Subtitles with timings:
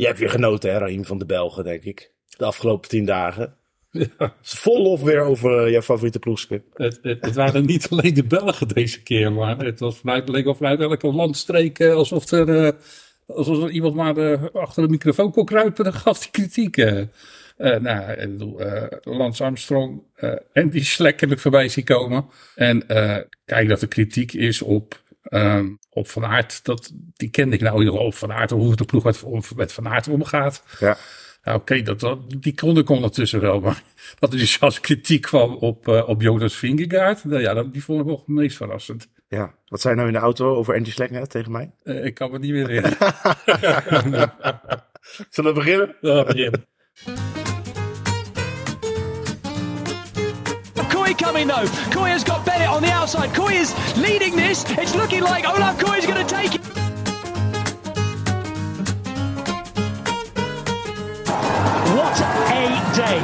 [0.00, 2.10] Je hebt weer genoten, hè, Raheem van de Belgen, denk ik.
[2.36, 3.54] De afgelopen tien dagen.
[3.90, 4.34] Ja.
[4.42, 6.62] Vol lof weer over uh, jouw favoriete ploegske.
[6.74, 10.44] Het, het, het, waren niet alleen de Belgen deze keer, maar het was vanuit, leek
[10.44, 12.70] wel vanuit elke landstreek uh, alsof er, uh,
[13.26, 15.84] alsof er iemand maar achter de microfoon kon kruipen.
[15.84, 16.76] Dan gaf die kritiek.
[17.56, 18.60] nou, ik bedoel,
[19.02, 20.02] Lance Armstrong
[20.52, 22.26] en die slekkelijk voorbij zien komen.
[22.54, 22.86] En
[23.44, 27.88] kijk dat er kritiek is op Um, op Van Aert, dat, die kende ik nou
[27.88, 29.24] op Van Aert, hoe de ploeg met,
[29.56, 30.62] met Van Aert omgaat.
[30.78, 30.96] Ja.
[31.42, 33.60] Nou, oké, okay, dat, dat, die kon ik ondertussen wel.
[33.60, 33.82] Maar
[34.18, 37.84] dat er dus als kritiek kwam op, uh, op Jonas Vingegaard, nou ja, dat, die
[37.84, 39.08] vond ik wel het meest verrassend.
[39.28, 41.70] Ja, wat zei je nou in de auto over Andy Schleck tegen mij?
[41.84, 42.98] Uh, ik kan het niet meer herinneren.
[45.30, 45.96] Zullen we beginnen?
[46.00, 46.66] Ja, beginnen.
[51.10, 51.66] Kooi coming though.
[51.90, 53.30] Kooi has got Bennett on the outside.
[53.30, 54.64] Kooi is leading this.
[54.70, 56.60] It's looking like Olaf Kooi is going to take it.
[61.96, 63.18] What a day.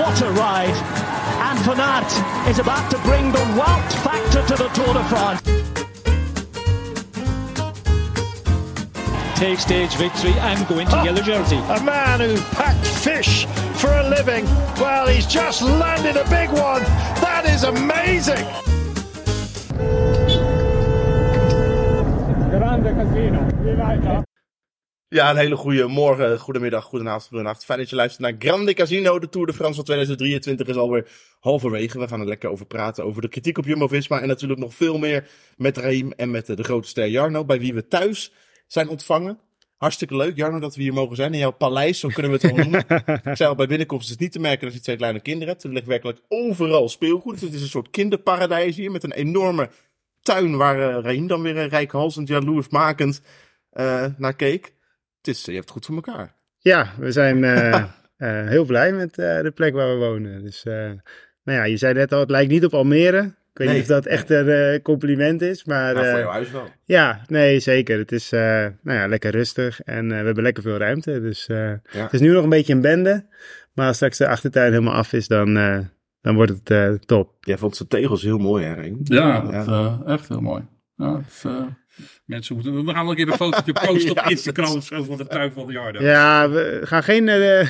[0.00, 0.76] What a ride.
[1.46, 5.89] And Van Aert is about to bring the Wout factor to the Tour de France.
[9.40, 11.56] Take stage victory and go into Oh, yellow jersey.
[11.56, 13.46] A man who packed fish
[13.80, 14.44] for a living.
[14.76, 16.82] Well, he's just landed a big one.
[17.22, 18.44] That is amazing.
[22.50, 23.46] Grande casino.
[23.62, 24.24] We like
[25.08, 27.64] Ja, een hele goede morgen, goedemiddag, goedenavond, goedenacht.
[27.64, 29.18] Fijn dat je luistert naar Grande Casino.
[29.18, 31.08] De Tour de France van 2023 is alweer
[31.40, 31.98] halverwege.
[31.98, 34.20] We gaan er lekker over praten, over de kritiek op Jumbo-Visma.
[34.20, 37.74] En natuurlijk nog veel meer met Raim en met de grote ster Jarno, bij wie
[37.74, 38.32] we thuis
[38.72, 39.38] zijn ontvangen.
[39.76, 41.32] Hartstikke leuk, Jarno, dat we hier mogen zijn.
[41.32, 42.84] In jouw paleis, zo kunnen we het wel noemen.
[43.30, 45.48] Ik zei al, bij binnenkomst is het niet te merken dat je twee kleine kinderen
[45.48, 45.64] hebt.
[45.64, 47.40] Er ligt werkelijk overal speelgoed.
[47.40, 49.70] Het is een soort kinderparadijs hier, met een enorme
[50.22, 53.22] tuin waar uh, dan weer uh, rijkhalsend, jaloersmakend
[53.72, 54.64] uh, naar keek.
[55.16, 56.34] Het is, je hebt het goed voor elkaar.
[56.58, 57.44] Ja, we zijn
[58.48, 60.42] heel blij met de plek waar we wonen.
[60.42, 63.34] Dus, nou ja, je zei net al, het lijkt niet op Almere.
[63.52, 63.76] Ik weet Nee.
[63.76, 65.94] niet of dat echt een compliment is, maar...
[65.94, 66.68] Nou, voor eh, jouw huis wel.
[66.84, 67.98] ja, nee, zeker.
[67.98, 68.40] Het is eh,
[68.82, 71.20] nou ja, lekker rustig en eh, we hebben lekker veel ruimte.
[71.20, 71.78] Dus eh, Ja.
[71.90, 73.26] het is nu nog een beetje een bende.
[73.74, 75.78] Maar als straks de achtertuin helemaal af is, dan, eh,
[76.20, 77.34] dan wordt het eh, top.
[77.40, 78.92] Jij vond zijn tegels heel mooi, hè?
[79.04, 80.62] Ja, dat, eh, echt heel mooi.
[80.96, 81.66] Ja, dat, eh,
[82.24, 85.02] mensen moeten, we gaan nog een keer een fotootje posten Ja, op Instagram of zo
[85.02, 86.02] van de tuin van de Jardo.
[86.02, 87.28] Ja, we gaan geen...
[87.28, 87.68] eh,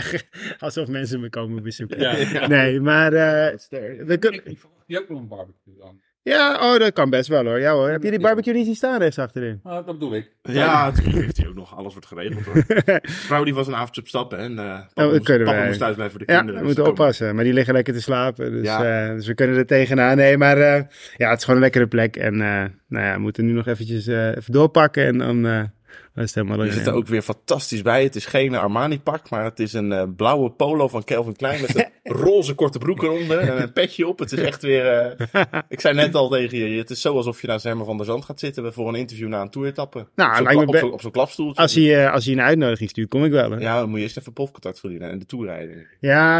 [0.58, 2.00] alsof mensen me komen bezoeken.
[2.00, 2.46] Ja.
[2.46, 3.58] Nee, maar eh,
[4.06, 4.40] we kunnen...
[4.44, 6.00] Ik, ik ook wel een barbecue dan.
[6.24, 7.58] Ja, oh, dat kan best wel hoor.
[7.60, 7.88] Ja hoor.
[7.88, 9.60] Heb je die barbecue niet zien staan rechts achterin?
[9.62, 10.30] Ah, dat bedoel ik.
[10.42, 11.76] Ja, natuurlijk heeft hij ook nog.
[11.76, 12.54] Alles wordt geregeld, hoor.
[12.54, 15.44] De vrouw die was een avondje op stappen en eh papa, Oh, dat moest, kunnen
[15.46, 15.66] papa wij.
[15.66, 16.60] moest thuis blijven voor de Ja, kinderen.
[16.62, 17.06] we dus moeten komen.
[17.06, 17.34] oppassen.
[17.34, 18.50] Maar die liggen lekker te slapen.
[18.52, 19.06] Dus, Ja.
[19.08, 20.16] eh, dus we kunnen er tegenaan.
[20.16, 20.82] Nee, maar eh,
[21.16, 22.16] ja, het is gewoon een lekkere plek.
[22.16, 25.04] En eh, nou ja, we moeten nu nog eventjes eh, even doorpakken.
[25.06, 25.70] En dan
[26.14, 26.64] is helemaal...
[26.64, 28.02] Je zit er ook weer fantastisch bij.
[28.02, 31.76] Het is geen Armani-pak, maar het is een eh, blauwe polo van Calvin Klein met
[31.76, 31.90] een
[32.22, 34.18] roze korte broek eronder en een petje op.
[34.18, 34.86] Het is echt weer...
[34.86, 37.96] eh, ik zei net al tegen je, het is zo alsof je naast Herman van
[37.96, 40.06] der Zand gaat zitten voor een interview na een toeretappe.
[40.14, 41.62] Nou, op zo'n kla- klapstoeltje.
[41.62, 43.50] Als hij, eh, als hij een uitnodiging stuurt, kom ik wel.
[43.50, 43.56] Hè?
[43.56, 43.62] Ja.
[43.62, 45.86] Ja, dan moet je eerst even profcontact verdienen en de tour rijden.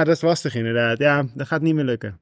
[0.04, 0.98] dat is lastig inderdaad.
[0.98, 2.20] Ja, dat gaat niet meer lukken.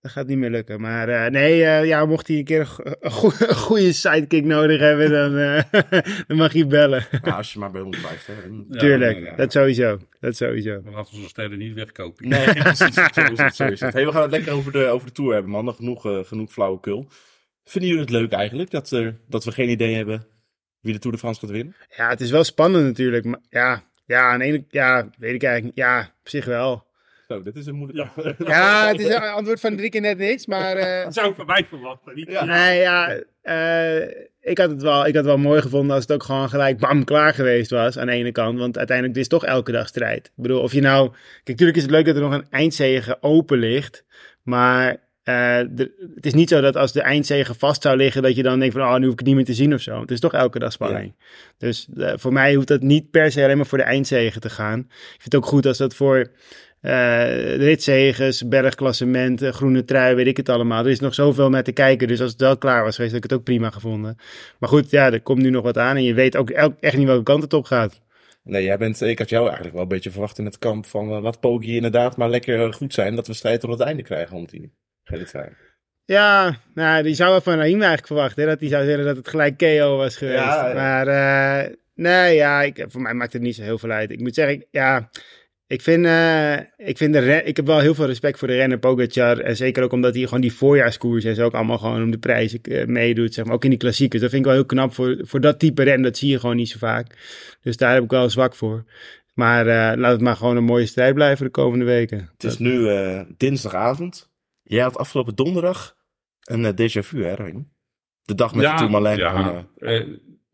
[0.00, 0.80] Dat gaat niet meer lukken.
[0.80, 3.92] Maar eh, nee, eh, ja, mocht hij een keer een, go- een goe- een goede
[3.92, 5.62] sidekick nodig hebben, dan, eh,
[6.26, 7.06] dan mag hij bellen.
[7.22, 8.26] Maar als je maar bij ons blijft.
[8.26, 8.32] Hè.
[8.68, 9.98] Ja, Tuurlijk, dat sowieso.
[10.20, 10.82] Dat sowieso.
[10.82, 12.28] Dan laten we onze sterren niet wegkopen.
[12.28, 12.94] Nee, precies.
[12.94, 13.56] Zo is het.
[13.56, 13.92] Zo is het.
[13.92, 15.74] Hey, we gaan het lekker over de, over de tour hebben, man.
[15.74, 17.08] Genoeg, eh, genoeg flauwekul.
[17.64, 20.26] Vinden jullie het leuk eigenlijk dat, er dat we geen idee hebben
[20.80, 21.74] wie de Tour de France gaat winnen?
[21.96, 23.24] Ja, het is wel spannend natuurlijk.
[23.24, 25.76] Maar ja, ja, aan de ene ja, weet ik eigenlijk.
[25.76, 26.86] Ja, op zich wel.
[27.28, 28.08] Zo, dit is een moeilijk.
[28.46, 30.76] Ja, het is een antwoord van drie keer net niks, maar...
[30.76, 32.14] eh, Dat zou ik van mij verwachten.
[32.14, 32.44] Niet Ja.
[32.44, 34.08] Nee, ja, eh,
[34.40, 36.78] ik, had het wel, ik had het wel mooi gevonden als het ook gewoon gelijk
[36.78, 38.58] bam klaar geweest was aan de ene kant.
[38.58, 40.26] Want uiteindelijk het is toch elke dag strijd.
[40.26, 41.08] Ik bedoel, of je nou...
[41.10, 44.04] Kijk, natuurlijk is het leuk dat er nog een eindzege open ligt.
[44.42, 48.36] Maar eh, de- het is niet zo dat als de eindzege vast zou liggen, dat
[48.36, 50.00] je dan denkt van, oh, nu hoef ik het niet meer te zien of zo.
[50.00, 51.14] Het is toch elke dag spanning.
[51.58, 54.78] Dus voor mij hoeft dat niet per se alleen maar voor de eindzege te gaan.
[54.78, 54.86] Ik
[55.20, 56.30] vind het ook goed als dat voor
[56.80, 60.84] eh ritzeges, bergklassement, eh, groene trui, weet ik het allemaal.
[60.84, 62.08] Er is nog zoveel naar te kijken.
[62.08, 64.16] Dus als het wel klaar was geweest, had ik het ook prima gevonden.
[64.58, 65.96] Maar goed, ja, er komt nu nog wat aan.
[65.96, 68.00] En je weet ook echt niet welke kant het op gaat.
[68.42, 71.10] Nee, jij bent, ik had jou eigenlijk wel een beetje verwacht in het kamp van
[71.10, 73.14] eh, laat Poggi inderdaad maar lekker eh, goed zijn.
[73.14, 74.72] Dat we strijd tot het einde krijgen om die
[75.24, 75.48] trui.
[76.04, 78.42] Ja, nou, die zou wel van Raheem eigenlijk verwachten.
[78.42, 80.38] Hè, dat hij zou zeggen dat het gelijk KO was geweest.
[80.38, 80.74] Ja, ja.
[80.74, 84.10] Maar nee, ja, ik, voor mij maakt het niet zo heel veel uit.
[84.10, 85.10] Ik moet zeggen, ik- ja,
[85.68, 88.54] Ik vind, eh, ik vind de ren- ik heb wel heel veel respect voor de
[88.54, 89.38] renner Pogacar.
[89.40, 92.18] En zeker ook omdat hij gewoon die voorjaarskoers en zo ook allemaal gewoon om de
[92.18, 93.34] prijzen eh, meedoet.
[93.34, 93.54] Zeg maar.
[93.54, 94.20] Ook in die klassiekers.
[94.22, 96.02] Dat vind ik wel heel knap voor, voor dat type ren.
[96.02, 97.06] Dat zie je gewoon niet zo vaak.
[97.62, 98.84] Dus daar heb ik wel zwak voor.
[99.34, 102.18] Maar eh, laat het maar gewoon een mooie strijd blijven de komende weken.
[102.32, 104.30] Het is nu eh, dinsdagavond.
[104.62, 105.96] Jij had afgelopen donderdag
[106.40, 107.34] een eh, déjà vu, hè?
[108.22, 109.16] De dag met de Tourmalet.
[109.18, 109.66] Ja,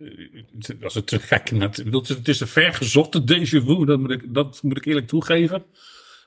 [0.04, 3.98] eh, eh, als het te gek het, het is- het een vergezochte déjà vu, dat
[4.00, 5.64] moet, ik, dat moet ik eerlijk toegeven.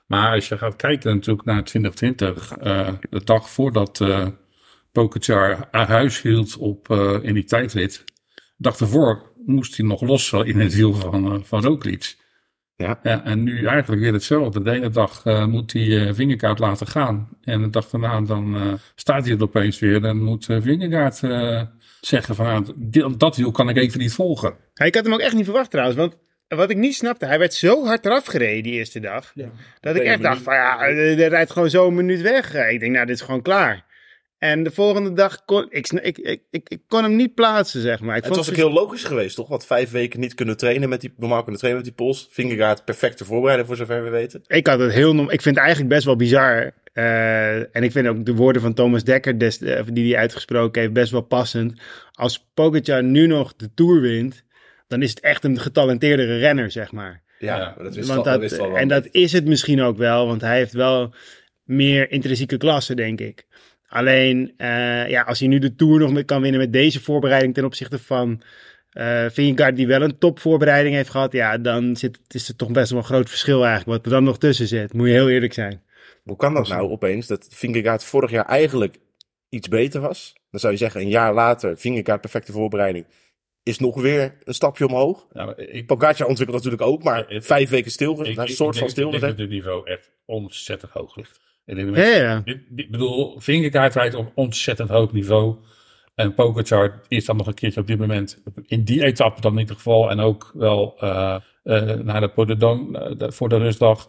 [0.06, 4.26] Maar als je gaat kijken natuurlijk naar 2020, eh, de dag voordat eh
[4.92, 8.04] Pogacar aan huis hield op, eh, in die tijdrit,
[8.34, 12.16] de dag ervoor moest hij nog los in het wiel van, eh, van Roglic.
[12.76, 12.98] Ja.
[13.02, 14.62] Ja, en nu eigenlijk weer hetzelfde.
[14.62, 17.28] De ene dag eh, moet hij eh Vingegaard laten gaan.
[17.42, 20.04] En de dag daarna dan eh, staat hij er opeens weer.
[20.04, 21.62] En moet eh Vingegaard eh,
[22.00, 24.54] zeggen van ah, dat wiel kan ik even niet volgen.
[24.74, 25.98] Ja, ik had hem ook echt niet verwacht trouwens.
[25.98, 26.16] Want
[26.48, 29.32] wat ik niet snapte, hij werd zo hard eraf gereden die eerste dag.
[29.80, 32.54] Dat ik echt dacht van ja, er er rijdt gewoon zo een minuut weg.
[32.54, 33.86] Ik denk nou, dit is gewoon klaar.
[34.38, 38.00] En de volgende dag kon ik, ik, ik, ik, ik kon hem niet plaatsen, zeg
[38.00, 38.16] maar.
[38.16, 39.48] Ik Het vond was ook heel logisch geweest, toch?
[39.48, 42.28] Want vijf weken niet kunnen trainen met die, normaal kunnen trainen met die pols.
[42.30, 44.42] Vingegaard perfecte voorbereiding voor zover we weten.
[44.46, 46.72] Ik had het heel, ik vind het eigenlijk best wel bizar.
[46.98, 50.80] Eh, en ik vind ook de woorden van Thomas Dekker, des, eh, die hij uitgesproken
[50.80, 51.80] heeft, best wel passend.
[52.12, 54.44] Als Pogacar nu nog de Tour wint,
[54.86, 57.22] dan is het echt een getalenteerdere renner, zeg maar.
[57.38, 58.78] Ja, dat wist Want wel, dat, wist wel wel.
[58.78, 61.14] en dat is het misschien ook wel, want hij heeft wel
[61.64, 63.46] meer intrinsieke klasse, denk ik.
[63.88, 67.64] Alleen, eh, ja, als hij nu de Tour nog kan winnen met deze voorbereiding ten
[67.64, 68.42] opzichte van
[68.88, 72.90] eh Vingegaard, die wel een topvoorbereiding heeft gehad, ja, dan zit, is het toch best
[72.90, 74.92] wel een groot verschil eigenlijk, wat er dan nog tussen zit.
[74.92, 75.82] Moet je heel eerlijk zijn.
[76.28, 78.96] Hoe kan dat nou opeens, dat Vingegaard vorig jaar eigenlijk
[79.48, 80.34] iets beter was?
[80.50, 83.06] Dan zou je zeggen, een jaar later, Vingegaard perfecte voorbereiding,
[83.62, 85.26] is nog weer een stapje omhoog.
[85.32, 88.36] Ja, maar ik, Pogacar ontwikkelt natuurlijk ook, maar Ik- vijf weken stil, ik, een ik
[88.36, 89.28] soort van denk- ik denk stilgezet.
[89.30, 91.40] dat het niveau echt ontzettend hoog ligt.
[91.66, 92.40] Ik denk dat Ja, mensen- ja.
[92.44, 95.56] dit- dit- Ik bedoel, Vingegaard rijdt op ontzettend hoog niveau.
[96.14, 99.58] En Pogacar is dan nog een keertje op dit moment, in die etappe dan in
[99.58, 104.08] ieder geval, en ook wel eh eh, naar de eh, de- voor de rustdag,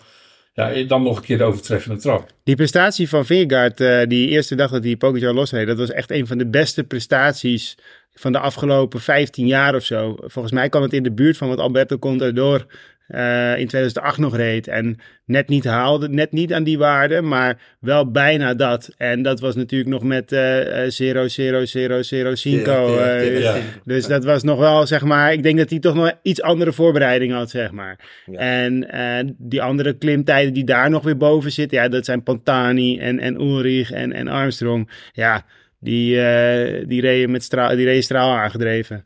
[0.59, 2.31] ja, dan nog een keer de overtreffende trap.
[2.43, 6.11] Die prestatie van Vingegaard, eh, die eerste dag dat hij Pogacar losreed, dat was echt
[6.11, 7.77] een van de beste prestaties
[8.13, 10.15] van de afgelopen 15 jaar of zo.
[10.19, 12.65] Volgens mij kwam het in de buurt van wat Alberto Contador
[13.09, 14.67] eh in 2008 nog reed.
[14.67, 18.93] En net niet haalde, net niet aan die waarde, maar wel bijna dat.
[18.97, 22.65] En dat was natuurlijk nog met eh, 0, 0, 0, 0, 5.
[22.65, 23.55] Ja, ja, eh, ja.
[23.85, 26.73] Dus dat was nog wel, zeg maar, ik denk dat hij toch nog iets andere
[26.73, 27.99] voorbereiding had, zeg maar.
[28.33, 32.99] En eh, die andere klimtijden die daar nog weer boven zitten, ja, dat zijn Pantani
[32.99, 34.89] en, en Ulrich en, en Armstrong.
[35.11, 35.45] Ja,
[35.79, 39.05] die, eh, die, reden met straal, die reden straal aangedreven.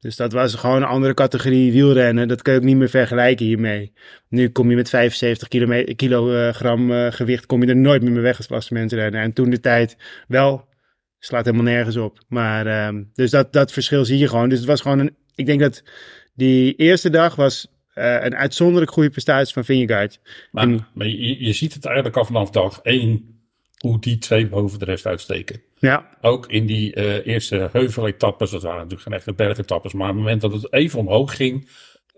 [0.00, 2.28] Dus dat was gewoon een andere categorie wielrennen.
[2.28, 3.92] Dat kun je ook niet meer vergelijken hiermee.
[4.28, 8.22] Nu kom je met 75 kilome- kilogram eh, gewicht, kom je er nooit meer mee
[8.22, 9.20] weg als klassementsrenner.
[9.22, 9.96] En toen de tijd
[10.28, 10.68] wel,
[11.18, 12.18] slaat helemaal nergens op.
[12.28, 14.48] Maar, ehm, dus dat, dat verschil zie je gewoon.
[14.48, 15.82] Dus het was gewoon een, ik denk dat
[16.34, 20.20] die eerste dag was eh, een uitzonderlijk goede prestatie van Vingegaard.
[20.50, 23.40] Maar, En- maar je, je ziet het eigenlijk al vanaf dag één,
[23.78, 25.62] hoe die twee boven de rest uitsteken.
[25.80, 30.14] Ja, Ook in die eh, eerste heuveletappes, dat waren natuurlijk geen echte bergetappes, maar op
[30.14, 31.68] het moment dat het even omhoog ging,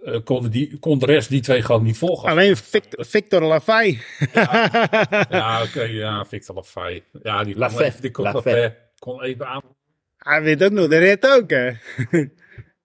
[0.04, 2.28] eh, konden die, kon de rest die twee gewoon niet volgen.
[2.28, 3.98] alleen Victor, Victor Lafay.
[5.30, 7.02] Ja, oké, ja, Victor Lafay.
[7.22, 8.76] Ja, die kon, Lafay, even, die kon, Lafay.
[8.98, 9.62] Kon even aan.
[10.16, 11.70] Hij weet ook nog, de rit ook, hè?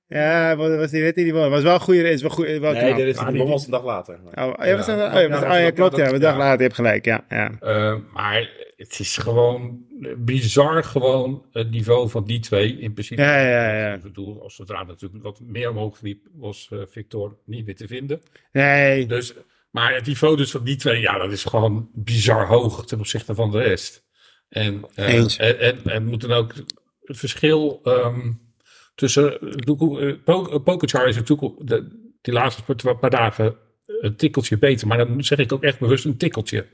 [0.19, 1.33] ja, wat was die rit die?
[1.33, 3.71] Was wel een goede rit, is wel, goed, wel Nee, dit is die- was een
[3.71, 4.19] dag later.
[4.25, 4.31] Oh,
[4.65, 4.93] ja, was Ja.
[5.15, 6.11] oh, ja, was- Ja, oh, klopt, ja.
[6.11, 6.37] Een dag ja.
[6.37, 7.25] later, je hebt gelijk, ja.
[7.29, 7.51] ja.
[7.59, 9.85] Eh, maar het is gewoon
[10.17, 13.21] bizar gewoon het niveau van die twee in principe.
[13.21, 13.93] Ja, ja, ja.
[13.93, 17.87] Ik bedoel, als zodra natuurlijk wat meer omhoog liep, was eh, Victor niet meer te
[17.87, 18.21] vinden.
[18.51, 19.33] Nee, Dus,
[19.71, 23.35] maar het niveau dus van die twee, ja, dat is gewoon bizar hoog ten opzichte
[23.35, 24.05] van de rest.
[24.49, 25.37] En, eh, Eens.
[25.37, 26.53] en, en, en moet dan ook
[27.03, 28.31] het verschil ehm,
[28.95, 29.37] tussen.
[29.69, 33.55] Uh, Pokerchar is natuurlijk de, die laatste paar, paar dagen
[33.85, 34.87] een tikkeltje beter.
[34.87, 36.65] Maar dan zeg ik ook echt bewust een tikkeltje.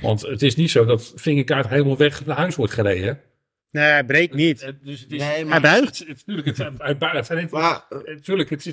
[0.00, 3.04] Want het is niet zo dat vingerkaart helemaal weg naar huis wordt gereden.
[3.04, 3.12] hè.
[3.80, 4.62] nee, hij breekt niet.
[4.62, 5.98] Eh, Dus het is, Nee, Hij buigt.
[5.98, 7.50] het, het, tuurlijk, het, hij buigt.
[7.50, 7.84] Maar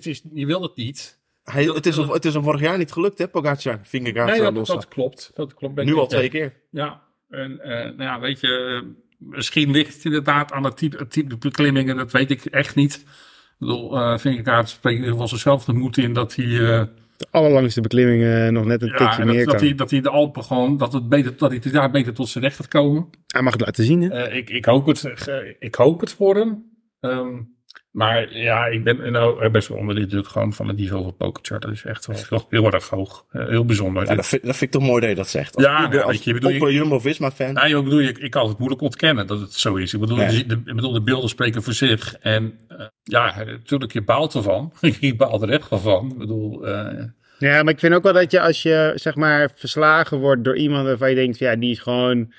[0.06, 1.20] is, je wil het niet.
[1.44, 3.80] hij, het, is hem, het is hem vorig jaar niet gelukt, hè, Pogacar?
[3.84, 5.32] Vingegaard Nee, eh, dat, dat klopt.
[5.34, 5.76] Dat klopt.
[5.76, 6.54] Ben Nu ik al twee keer.
[6.72, 8.84] Ja, en eh, nou ja, weet je,
[9.18, 12.94] misschien ligt het inderdaad aan het type, het type beklimmingen, dat weet ik echt niet.
[12.96, 16.84] Ik bedoel, uh, Vingegaard spreekt in ieder geval zichzelf de moed in dat hij, uh,
[17.20, 19.66] De allerlangste beklimmingen nog net een ja, tikje dat, meer dat, kan.
[19.66, 22.44] hij, dat hij de Alpen gewoon, dat, het beter, dat hij daar beter tot zijn
[22.44, 23.10] recht gaat komen.
[23.28, 24.10] Hij mag het laten zien, hè?
[24.10, 26.64] Eh, ik, ik, hoop het, eh, ik hoop het voor hem.
[27.00, 27.42] Ehm,
[27.92, 31.16] Maar ja, ik ben nou best wel onder de indruk gewoon van het niveau van
[31.16, 31.62] Pokerchart.
[31.62, 33.26] Dat is echt wel heel, heel erg hoog.
[33.30, 34.06] Eh, heel bijzonder.
[34.06, 35.56] Ja, dat, vind, dat vind ik toch mooi dat je dat zegt.
[35.56, 37.54] Als, Ja, als, ja, weet je, bedoel, Jumbo-Visma-fan.
[37.54, 39.94] Nou, ik bedoel, ik, ik kan het moeilijk ontkennen dat het zo is.
[39.94, 40.28] Ik bedoel, Ja.
[40.30, 42.16] de, de, ik bedoel de beelden spreken voor zich.
[42.20, 44.74] En eh, ja, natuurlijk, je baalt ervan.
[45.00, 46.12] je baalt er echt wel van.
[46.12, 47.04] Ik bedoel, eh,
[47.38, 50.58] Ja, maar ik vind ook wel dat je als je zeg maar verslagen wordt door
[50.58, 52.34] iemand waarvan je denkt, ja, die is gewoon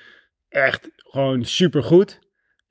[0.49, 2.19] echt gewoon supergoed.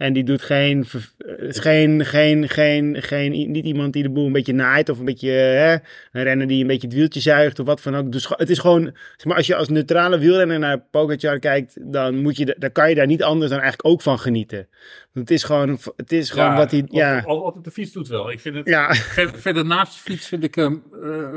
[0.01, 4.11] En die doet geen, ver- eh, is geen, geen, geen, geen, niet iemand die de
[4.11, 5.73] boel een beetje naait of een beetje, hè,
[6.13, 8.13] een renner die een beetje het wieltje zuigt of wat van ook.
[8.13, 8.83] Dus het is gewoon,
[9.17, 12.73] zeg maar, als je als neutrale wielrenner naar Pogacar kijkt, dan moet je, da- dan
[12.73, 14.69] kan je daar niet anders dan eigenlijk ook van genieten.
[15.13, 17.93] Want het is gewoon, het is gewoon ja, wat hij, ja, Altijd, altijd de fiets
[17.93, 18.31] doet wel.
[18.31, 18.95] Ik vind het, ja.
[18.95, 21.35] ver- verder naast de fiets vind ik hem, eh,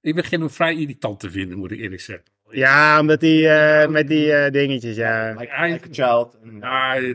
[0.00, 2.24] ik begin hem vrij irritant te vinden, moet ik eerlijk zeggen.
[2.54, 3.50] Ja, omdat hij
[3.82, 5.34] eh, met die eh, dingetjes, ja.
[5.38, 6.38] Like, like a child.
[6.44, 6.58] En-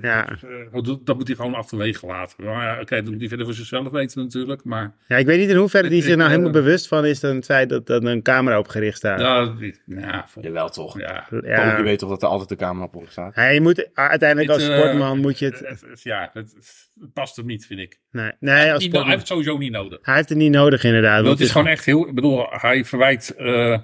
[0.01, 0.27] Ja,
[0.81, 2.45] eh, dat moet hij gewoon achterwege laten.
[2.45, 4.63] Maar ja, oké, dat moet hij verder voor zichzelf weten natuurlijk.
[4.63, 7.35] Maar Ja, ik weet niet in hoeverre die zich nou helemaal bewust van is van
[7.35, 9.19] het feit dat er een camera op gericht staat.
[9.19, 10.99] ja, die- ja, Jawel toch.
[10.99, 11.27] ja.
[11.43, 11.77] Ja.
[11.77, 13.35] Je weet toch dat er altijd de camera op staat.
[13.35, 16.03] Ja, je moet, uiteindelijk als sportman moet je het...
[16.03, 16.53] ja, het,
[17.13, 17.99] past hem niet, vind ik.
[18.11, 19.05] Nee, nee als Die- hij sportman.
[19.07, 19.99] heeft het sowieso niet nodig.
[20.01, 21.17] Hij heeft het niet nodig inderdaad.
[21.17, 22.07] Ik bedoel, want het is gewoon echt heel.
[22.07, 23.77] Ik bedoel, hij verwijt eh,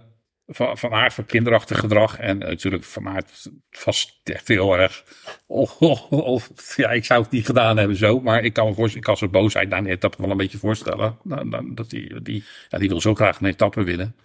[0.54, 2.18] van, van aard van kinderachtig gedrag.
[2.18, 5.04] En eh, natuurlijk van aard vast echt heel erg.
[5.48, 8.20] Of, ja, ik zou het niet gedaan hebben zo.
[8.20, 10.58] Maar ik kan me voorstellen, ik kan zijn boosheid na een etappe wel een beetje
[10.58, 11.18] voorstellen.
[11.76, 14.16] Dat die, die, ja, die wil zo graag een etappe winnen.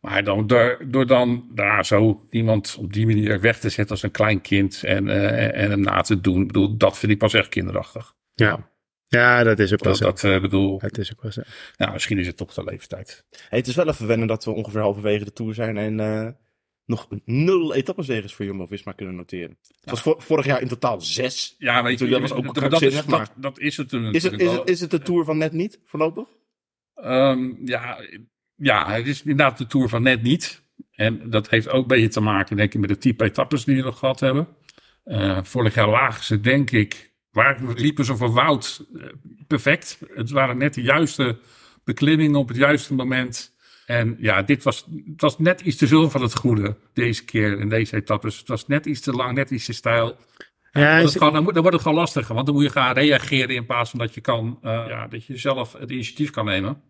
[0.00, 4.02] Maar dan, door, door dan daar zo iemand op die manier weg te zetten als
[4.02, 4.82] een klein kind.
[4.84, 6.40] En, eh, en hem na te doen.
[6.40, 8.14] Ik bedoel, dat vind ik pas echt kinderachtig.
[8.34, 8.70] Ja.
[9.18, 10.04] Ja, dat is ook wel Dat, zo.
[10.04, 11.42] dat eh, bedoel, Het is ook wel zo.
[11.76, 13.24] nou, misschien is het toch de leeftijd.
[13.48, 16.28] Hey, het is wel even wennen dat we ongeveer halverwege de Tour zijn en eh,
[16.84, 19.58] nog nul etappenzegers voor Jumbo-Visma kunnen noteren.
[19.80, 21.54] Het was vor- vorig jaar in totaal zes.
[21.58, 24.14] Ja, weet je, dat was ook dat, dat, is, maar- dat, dat is het natuurlijk
[24.16, 26.28] Is het, is, het, is het de Tour van net niet, voorlopig?
[26.94, 27.98] Ehm, ja,
[28.54, 30.62] ja, het is inderdaad de Tour van net niet.
[30.90, 33.76] En dat heeft ook een beetje te maken, denk ik, met de type etappes die
[33.76, 34.48] we nog gehad hebben.
[35.04, 39.06] Eh, vorig jaar lagen ze, denk ik, waar liepen ze voor Wout eh,
[39.46, 39.98] perfect.
[40.14, 41.38] Het waren net de juiste
[41.84, 43.54] beklimmingen op het juiste moment.
[43.86, 47.58] En ja, dit was, het was net iets te veel van het goede deze keer
[47.58, 48.38] in deze etappes.
[48.38, 50.16] Het was net iets te lang, net iets te stijl.
[50.72, 53.98] Ja, dan wordt het gewoon lastiger, want dan moet je gaan reageren in plaats van
[53.98, 56.82] dat je kan, eh, ja, dat je zelf het initiatief kan nemen.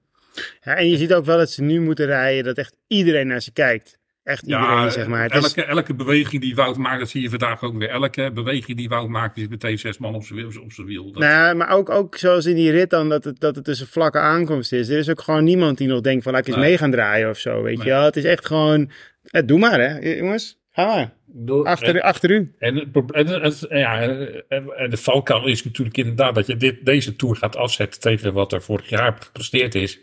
[0.61, 3.41] ja, en je ziet ook wel dat ze nu moeten rijden, dat echt iedereen naar
[3.41, 4.00] ze kijkt.
[4.23, 5.23] Echt iedereen, zeg maar.
[5.23, 7.89] Het is, elke, elke beweging die Wout maakt, dat zie je vandaag ook weer.
[7.89, 10.63] Elke beweging die Wout maakt, is meteen zes man op zijn wiel.
[10.63, 11.13] Op zijn wiel.
[11.13, 13.81] Dat- nou, maar ook, ook zoals in die rit dan, dat het, dat het dus
[13.81, 14.89] een vlakke aankomst is.
[14.89, 16.69] Er is ook gewoon niemand die nog denkt van, laat ik eens Nee.
[16.69, 17.87] mee gaan draaien of zo, weet Nee.
[17.87, 18.05] je wel.
[18.05, 18.91] Het is echt gewoon,
[19.25, 20.59] eh, doe maar hè, jongens.
[20.73, 21.13] Ga maar.
[21.27, 22.55] Door- Achter, en, achter u.
[22.59, 24.45] en, en, ja, en,
[24.77, 28.53] en de valkuil is natuurlijk inderdaad dat je dit, deze Tour gaat afzetten tegen wat
[28.53, 29.99] er vorig jaar gepresteerd is.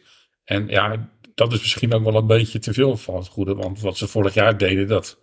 [0.46, 3.56] En ja, dat is misschien ook wel een beetje te veel van het goede.
[3.56, 5.20] Want wat ze vorig jaar deden, dat,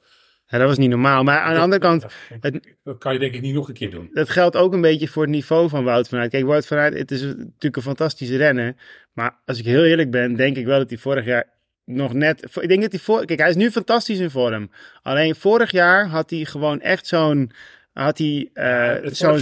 [0.46, 1.22] Ja, dat was niet normaal.
[1.22, 2.06] Maar aan de andere kant,
[2.40, 4.10] het, dat kan je denk ik niet nog een keer doen.
[4.12, 6.30] dat geldt ook een beetje voor het niveau van Wout van Aert.
[6.30, 8.74] Kijk, Wout van Aert, het is natuurlijk een fantastische renner.
[9.12, 11.52] Maar als ik heel eerlijk ben, denk ik wel dat hij vorig jaar
[11.84, 12.56] nog net...
[12.60, 13.24] Ik denk dat hij voor...
[13.24, 14.70] Kijk, hij is nu fantastisch in vorm.
[15.02, 17.52] Alleen vorig jaar had hij gewoon echt zo'n...
[17.94, 19.40] Had hij eh, het, zo'n...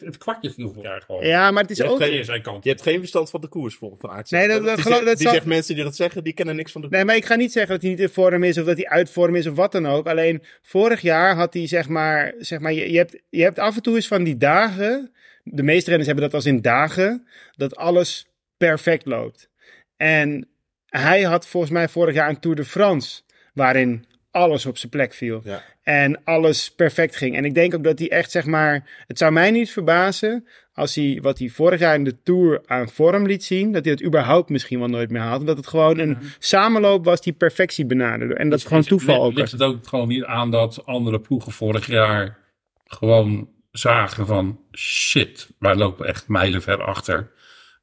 [0.00, 1.26] het kwartje viel vorig jaar gewoon.
[1.26, 2.02] Ja, maar het is Je hebt ook...
[2.02, 2.64] geen- Aan zijn kant.
[2.64, 4.30] Je hebt geen verstand van de koers van Aert.
[4.30, 6.56] Nee, dat- dat die geloof- dat die zal- zegt mensen die dat zeggen, die kennen
[6.56, 6.98] niks van de koers.
[6.98, 8.88] Nee, maar ik ga niet zeggen dat hij niet in vorm is of dat hij
[8.88, 10.06] uit vorm is of wat dan ook.
[10.08, 13.76] Alleen vorig jaar had hij zeg maar, zeg maar je, je, hebt, je hebt af
[13.76, 15.12] en toe eens van die dagen,
[15.44, 17.26] de meeste renners hebben dat als in dagen,
[17.56, 18.26] dat alles
[18.56, 19.48] perfect loopt.
[19.96, 20.48] En
[20.86, 23.20] hij had volgens mij vorig jaar een Tour de France
[23.54, 25.40] waarin alles op zijn plek viel.
[25.44, 25.62] Ja.
[25.82, 27.36] En alles perfect ging.
[27.36, 29.04] En ik denk ook dat hij echt, zeg maar.
[29.06, 30.46] Het zou mij niet verbazen.
[30.72, 33.72] als hij wat hij vorig jaar in de Tour aan vorm liet zien.
[33.72, 35.40] dat hij het überhaupt misschien wel nooit meer haalt.
[35.40, 38.34] Omdat het gewoon een samenloop was die perfectie benaderde.
[38.34, 39.32] En dat is gewoon toeval ook.
[39.34, 42.38] Ligt het ook gewoon niet aan dat andere ploegen vorig jaar
[42.84, 47.30] gewoon zagen van shit, wij lopen echt mijlenver achter.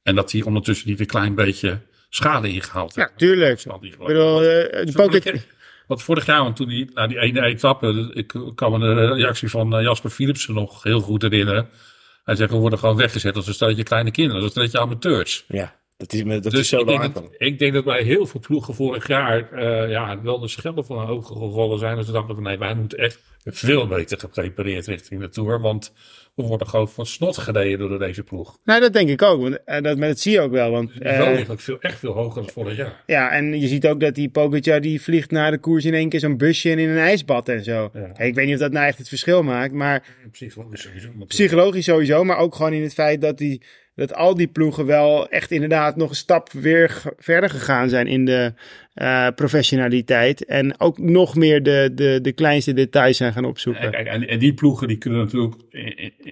[0.04, 3.18] En dat die ondertussen niet een klein beetje schade ingehaald Ja, hebben.
[3.20, 3.60] tuurlijk.
[3.82, 5.48] Ik bedoel, de Pocket- ik-
[5.88, 9.50] Want vorig jaar, want toen die, na die ene etappe, ik kan me de reactie
[9.50, 11.70] van eh, Jasper Philipsen nog heel goed herinneren.
[12.24, 15.46] Hij zegt, we worden gewoon weggezet als een stelletje kleine kinderen, als een stelletje amateurs.
[15.48, 18.02] Ja, dat is, dat is Dus zo ik denk, lang dat, ik denk dat bij
[18.04, 21.96] heel veel ploegen vorig jaar eh, ja, wel de schellen van ogen gevallen zijn.
[21.96, 25.62] Dus ze dachten van nee, wij moeten echt veel beter geprepareerd richting de Tour.
[25.62, 25.94] Want
[26.36, 28.58] we worden gewoon van snot gereden door deze ploeg.
[28.64, 29.42] Nou, dat denk ik ook.
[29.42, 30.72] Want, eh, dat, maar dat zie je ook wel.
[30.72, 33.04] Want, Het eh, niveau eigenlijk veel, echt veel hoger dan vorig jaar.
[33.06, 36.10] ja, en je ziet ook dat die Pogacar die vliegt na de koers in één
[36.10, 37.90] keer zo'n busje en in een ijsbad en zo.
[37.94, 38.20] Ja.
[38.20, 39.74] Ik weet niet of dat nou echt het verschil maakt.
[39.74, 41.06] Maar Psychologisch sowieso.
[41.06, 41.30] natuurlijk.
[41.30, 42.24] psychologisch sowieso.
[42.24, 43.62] Maar ook gewoon in het feit dat hij
[43.98, 48.26] dat al die ploegen wel echt inderdaad nog een stap weer verder gegaan zijn in
[48.26, 48.54] de
[48.94, 50.46] eh, professionaliteit.
[50.46, 53.94] En ook nog meer de, de, de kleinste details zijn gaan opzoeken.
[54.28, 55.56] En, die ploegen die kunnen natuurlijk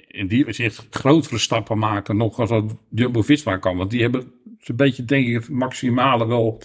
[0.08, 3.78] in, die zich grotere stappen maken nog als wat Jumbo-Visma kan.
[3.78, 6.62] Want die hebben zo'n beetje, denk ik, het maximale wel...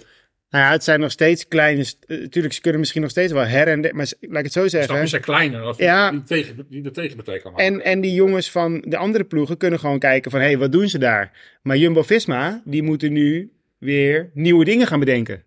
[0.50, 1.84] Nou ja, het zijn nog steeds kleine.
[1.84, 3.94] st- eh, Tuurlijk, ze kunnen misschien nog steeds wel her en der.
[3.94, 4.82] Maar laat ik het zo zeggen.
[4.82, 6.10] Stappen zijn kleiner als Ja.
[6.10, 7.66] die, tegen, die de tegenpartij kan maken.
[7.66, 10.40] En, en die jongens van de andere ploegen kunnen gewoon kijken van...
[10.40, 11.58] hé, hey, wat doen ze daar?
[11.62, 15.44] Maar Jumbo-Visma, die moeten nu weer nieuwe dingen gaan bedenken.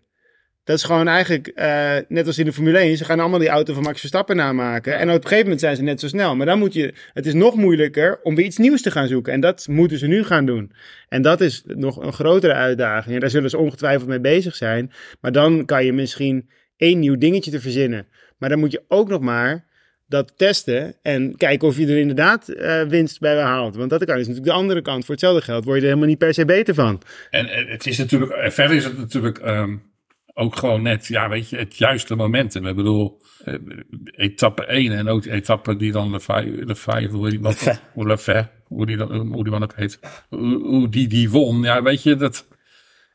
[0.64, 2.96] Dat is gewoon eigenlijk, eh, net als in de Formule 1...
[2.96, 4.98] ze gaan allemaal die auto van Max Verstappen namaken.
[4.98, 6.36] En op een gegeven moment zijn ze net zo snel.
[6.36, 6.94] Maar dan moet je...
[7.12, 9.32] Het is nog moeilijker om weer iets nieuws te gaan zoeken.
[9.32, 10.72] En dat moeten ze nu gaan doen.
[11.08, 13.14] En dat is nog een grotere uitdaging.
[13.14, 14.92] En daar zullen ze ongetwijfeld mee bezig zijn.
[15.20, 18.06] Maar dan kan je misschien één nieuw dingetje te verzinnen.
[18.38, 19.64] Maar dan moet je ook nog maar
[20.06, 23.76] dat testen en kijken of je er inderdaad eh, winst bij haalt.
[23.76, 25.04] Want dat kan is natuurlijk de andere kant.
[25.04, 27.02] Voor hetzelfde geld word je er helemaal niet per se beter van.
[27.30, 29.76] En eh, het is natuurlijk, en verder is het natuurlijk ehm,
[30.34, 32.66] ook gewoon net, ja, weet je, het juiste momentum.
[32.66, 33.54] Ik bedoel, eh,
[34.16, 37.80] etappe 1 en ook de etappe die dan de vijf, de vijf hoe die wat,
[37.92, 39.98] hoe Lefebvre, hoe die, dan- hoe die man ook heet,
[40.28, 41.62] hoe, hoe die die won.
[41.62, 42.46] Ja, weet je, dat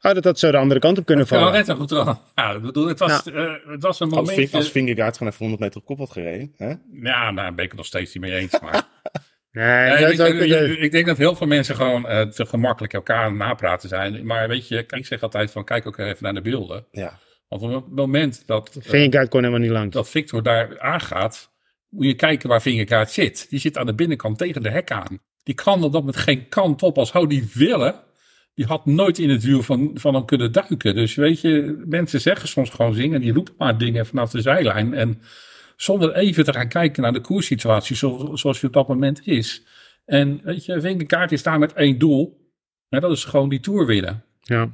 [0.01, 1.51] Oh, dat dat zo de andere kant op kunnen vallen.
[1.53, 2.21] net zo goed wel.
[2.35, 4.57] Ja, ik bedoel, het was, eh, het was een Als, Ving, momentje.
[4.57, 6.53] als Vingegaard gewoon even 100 meter op kop had gereden.
[6.57, 6.73] Hè?
[7.01, 8.59] Ja, daar ben ik het nog steeds niet mee eens.
[8.59, 8.87] Maar
[9.51, 13.17] Nee, dat je- eh, ik denk dat heel veel mensen gewoon eh, te gemakkelijk elkaar
[13.23, 14.25] aan het napraten zijn.
[14.25, 16.85] Maar weet je, ik zeg altijd van kijk ook even naar de beelden.
[16.91, 17.19] Ja.
[17.47, 19.93] Want op het moment dat, eh, Vingegaard kon helemaal niet langs.
[19.95, 21.51] dat Victor daar aangaat,
[21.89, 23.49] moet je kijken waar Vingerkaart zit.
[23.49, 25.19] Die zit aan de binnenkant tegen de hek aan.
[25.43, 27.95] Die kan er dan met geen kant op als zou die willen.
[28.53, 30.95] Die had nooit in het wiel van, van hem kunnen duiken.
[30.95, 33.19] Dus weet je, mensen zeggen soms gewoon zingen.
[33.21, 34.93] Die roepen maar dingen vanaf de zijlijn.
[34.93, 35.21] En
[35.81, 39.63] zonder even te gaan kijken naar de koerssituatie zo, zoals die op dat moment is.
[40.05, 42.47] En weet je, Vingerkaart is daar met één doel.
[42.89, 44.23] En dat is gewoon die Tour winnen.
[44.41, 44.71] Ja.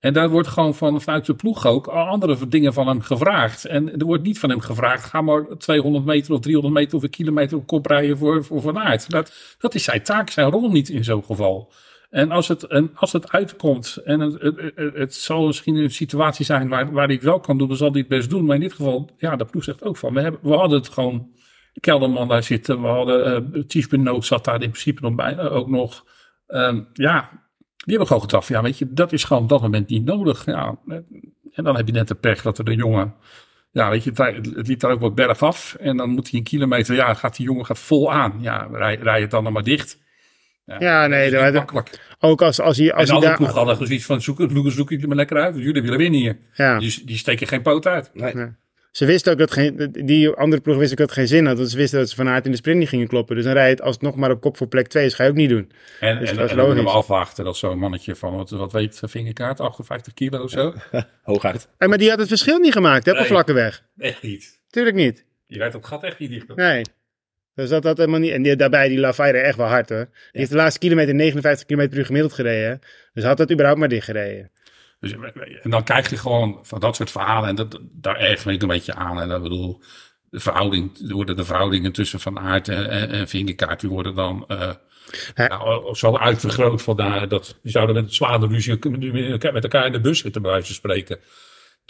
[0.00, 3.64] En daar wordt gewoon van, vanuit de ploeg ook andere dingen van hem gevraagd.
[3.64, 7.02] En er wordt niet van hem gevraagd, ga maar 200 meter of 300 meter of
[7.02, 9.10] een kilometer op kop rijden voor, voor Van Aert.
[9.10, 11.72] Dat, dat is zijn taak, zijn rol niet in zo'n geval.
[12.10, 14.62] En als het, en als het uitkomt en het,
[14.94, 17.90] het, zal misschien een situatie zijn waar, waar hij het wel kan doen, dan zal
[17.90, 18.44] hij het best doen.
[18.44, 20.88] Maar in dit geval, ja, de ploeg zegt ook van, we, hebben, we hadden het
[20.88, 21.30] gewoon,
[21.80, 25.52] Kelderman daar zitten, we hadden, uh, Chief Benoot zat daar in principe nog bij, uh,
[25.52, 26.04] ook nog.
[26.46, 27.30] Um, ja,
[27.76, 30.44] die hebben gewoon gedacht, ja, weet je, dat is gewoon op dat moment niet nodig.
[30.44, 30.78] Ja,
[31.52, 33.14] en dan heb je net de pech dat er de jongen,
[33.70, 34.12] ja, weet je,
[34.54, 35.74] het liep daar ook wat berg af.
[35.74, 38.38] En dan moet hij een kilometer, ja, gaat die jongen gaat vol aan.
[38.40, 39.98] Ja, rij, rij het dan nog maar dicht.
[40.68, 42.00] Ja, ja nee, dat is makkelijk.
[42.20, 43.36] Ook als, als hij, als en alle daar...
[43.36, 45.54] ploeg hadden zoiets van, zoek het, zoek het maar lekker uit.
[45.56, 46.38] Jullie willen winnen hier.
[46.54, 46.78] Ja.
[46.78, 48.10] Die, die steken geen poot uit.
[48.14, 48.36] Nee.
[48.36, 48.56] Ja.
[48.90, 51.56] Ze wisten ook dat geen, die andere ploeg wist ook dat het geen zin had.
[51.56, 53.36] Want ze wisten dat ze van Aert in de sprint niet gingen kloppen.
[53.36, 55.30] Dus dan rijdt als het nog maar op kop voor plek 2 is, ga je
[55.30, 55.70] ook niet doen.
[56.00, 58.72] En, Dus en, dat is en dan we afwachten dat zo'n mannetje van, wat, wat
[58.72, 60.74] weet vingerkaart, 58 kilo of zo?
[61.22, 61.68] Hooguit.
[61.78, 63.26] Hey, maar die had het verschil niet gemaakt, hè, op Nee.
[63.26, 63.82] vlakke weg.
[63.98, 64.60] Echt niet.
[64.70, 65.24] Tuurlijk niet.
[65.46, 66.56] Je rijdt op het gat echt niet dicht.
[66.56, 66.82] Nee.
[67.58, 68.32] Dus dat had helemaal niet.
[68.32, 70.08] En die, daarbij, die Lafayette echt wel hard hoor.
[70.10, 72.80] Die heeft de laatste kilometer 59 km per uur gemiddeld gereden.
[73.12, 74.50] Dus had dat überhaupt maar dicht gereden.
[75.00, 75.14] Dus,
[75.62, 77.48] en dan krijg je gewoon van dat soort verhalen.
[77.48, 79.20] En dat, daar erger ik een beetje aan.
[79.20, 79.82] En dat bedoel,
[80.30, 84.14] de verhouding, er worden de verhoudingen tussen Van Aert en, en, en Vingerkaart, die worden
[84.14, 84.70] dan uh,
[85.34, 85.46] Ja.
[85.46, 86.82] nou, zo uitvergroot.
[86.82, 88.78] Vandaar dat die zouden met een zware ruzie
[89.52, 91.18] met elkaar in de bus zitten, bij wijze van spreken.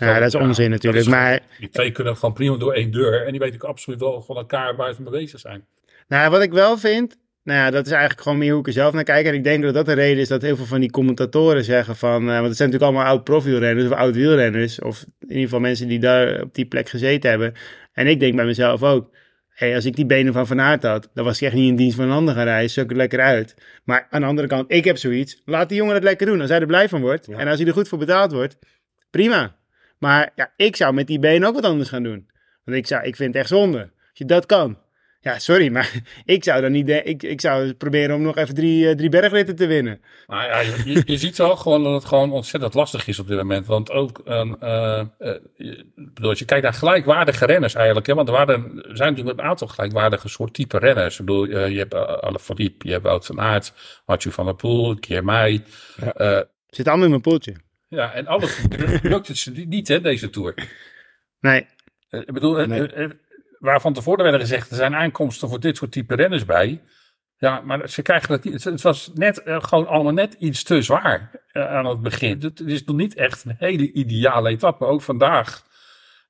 [0.06, 1.04] Ja, dat is onzin natuurlijk.
[1.04, 3.24] dat is Maar die twee kunnen gewoon prima door één deur.
[3.24, 5.64] En die weten absoluut wel van elkaar waar ze mee bezig zijn.
[6.08, 7.16] nou, wat ik wel vind.
[7.44, 9.26] Nou ja, dat is eigenlijk gewoon meer hoe ik er zelf naar kijk.
[9.26, 11.96] En ik denk dat dat de reden is dat heel veel van die commentatoren zeggen
[11.96, 12.28] van...
[12.28, 14.80] eh, want het zijn natuurlijk allemaal oud profielrenners of oud wielrenners.
[14.80, 17.52] Of in ieder geval mensen die daar op die plek gezeten hebben.
[17.92, 19.16] En ik denk bij mezelf ook...
[19.48, 21.76] Hey, als ik die benen van Van Aert had, dan was ik echt niet in
[21.76, 22.82] dienst van een ander gaan rijden.
[22.82, 23.54] Het lekker uit.
[23.84, 25.42] Maar aan de andere kant, ik heb zoiets.
[25.44, 26.40] Laat die jongen het lekker doen.
[26.40, 27.28] Als hij er blij van wordt.
[27.28, 28.58] En als hij er goed voor betaald wordt,
[29.10, 29.57] prima.
[29.98, 32.30] Maar ja, ik zou met die benen ook wat anders gaan doen.
[32.64, 33.78] Want ik, zou, ik vind het echt zonde.
[33.78, 34.78] Als je dat kan.
[35.20, 36.86] Ja, sorry, maar ik zou dan niet.
[36.86, 40.00] de- Ik, ik zou proberen om nog even drie, eh, drie bergritten te winnen.
[40.26, 43.36] Nou ja, je, je- ziet wel gewoon dat het gewoon ontzettend lastig is op dit
[43.36, 43.66] moment.
[43.66, 44.18] Want ook,
[45.56, 48.06] ik bedoel, als je kijkt naar gelijkwaardige renners eigenlijk.
[48.06, 51.18] Hè, want er, waren, er zijn natuurlijk een aantal gelijkwaardige soort type renners.
[51.18, 53.72] Ik bedoel, je hebt Alaphilippe, je hebt Wout van Aert,
[54.06, 55.62] Mathieu van der Poel, Kiermai.
[56.16, 56.44] Ja.
[56.66, 57.54] Zit allemaal in mijn poeltje.
[57.88, 58.58] Ja, en alles
[59.02, 60.54] lukt het ze niet, hè, deze Tour.
[61.40, 61.66] Nee,
[62.08, 62.92] Eh, Ik bedoel, eh, Nee.
[62.92, 63.10] eh, eh,
[63.58, 66.80] waar van tevoren werden gezegd, er zijn aankomsten voor dit soort type renners bij.
[67.36, 68.64] Ja, maar ze krijgen het niet.
[68.64, 72.40] Het- was net gewoon allemaal net iets te zwaar aan het begin.
[72.42, 74.84] Het is nog niet echt een hele ideale etappe.
[74.84, 75.66] Ook vandaag.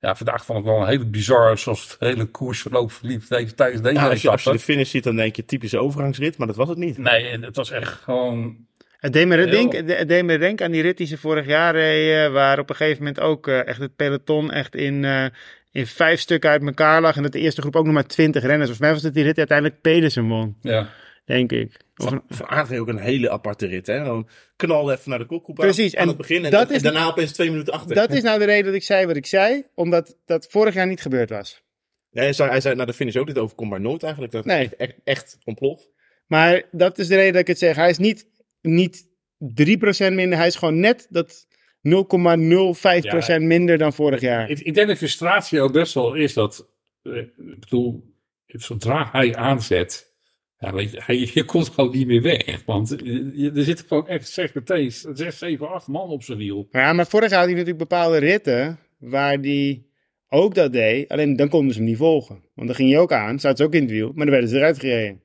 [0.00, 3.92] Ja, vandaag vond ik wel een hele bizar, zoals het hele koersverloop verliep tijdens deze
[3.94, 6.56] Ja, als, je, als je de finish ziet, dan denk je typische overgangsrit, maar dat
[6.56, 6.98] was het niet.
[6.98, 8.66] Nee, het was echt gewoon.
[8.98, 9.50] Het deed me Heel.
[9.50, 12.70] denken, het deed me denken aan die rit die ze vorig jaar reden, waar op
[12.70, 15.24] een gegeven moment ook eh, echt het peloton echt in, eh,
[15.72, 17.16] in vijf stukken uit elkaar lag.
[17.16, 18.60] En dat de eerste groep ook nog maar twintig renners.
[18.70, 20.88] Volgens mij was het die rit uiteindelijk Pedersen won, Ja.
[21.24, 21.76] denk ik.
[21.96, 23.86] Of een- van ook een hele aparte rit.
[23.86, 23.98] Hè?
[24.02, 26.44] Gewoon knal even naar de kopgroep Precies, aan, aan en het begin.
[26.44, 27.94] En, dat en is- daarna opeens twee minuten achter.
[27.94, 30.86] dat is nou de reden dat ik zei wat ik zei, omdat dat vorig jaar
[30.86, 31.62] niet gebeurd was.
[32.10, 34.32] Ja, hij, zei, hij zei na de finish ook, dit overkomt maar nooit eigenlijk.
[34.32, 34.70] Dat Nee.
[34.76, 35.88] echt, echt ontploft.
[36.26, 37.76] Maar dat is de reden dat ik het zeg.
[37.76, 38.26] Hij is niet,
[38.74, 41.46] niet 3% minder, hij is gewoon net dat
[41.82, 44.50] 0,05% minder dan vorig jaar.
[44.50, 46.68] Ik, ik denk dat frustratie ook best wel is dat,
[47.02, 48.14] eh, ik bedoel,
[48.46, 50.14] zodra hij aanzet,
[50.58, 52.62] ja, weet je, hij, je komt gewoon niet meer weg.
[52.66, 56.38] Want je- je- er zitten gewoon echt zeg meteen 6, 7, 8 man op zijn
[56.38, 56.68] wiel.
[56.70, 59.82] Ja, maar vorig jaar had hij natuurlijk bepaalde ritten waar hij
[60.28, 61.08] ook dat deed.
[61.08, 62.42] Alleen dan konden ze hem niet volgen.
[62.54, 64.48] Want dan ging hij ook aan, zaten ze ook in het wiel, maar dan werden
[64.50, 65.22] ze eruit gereden.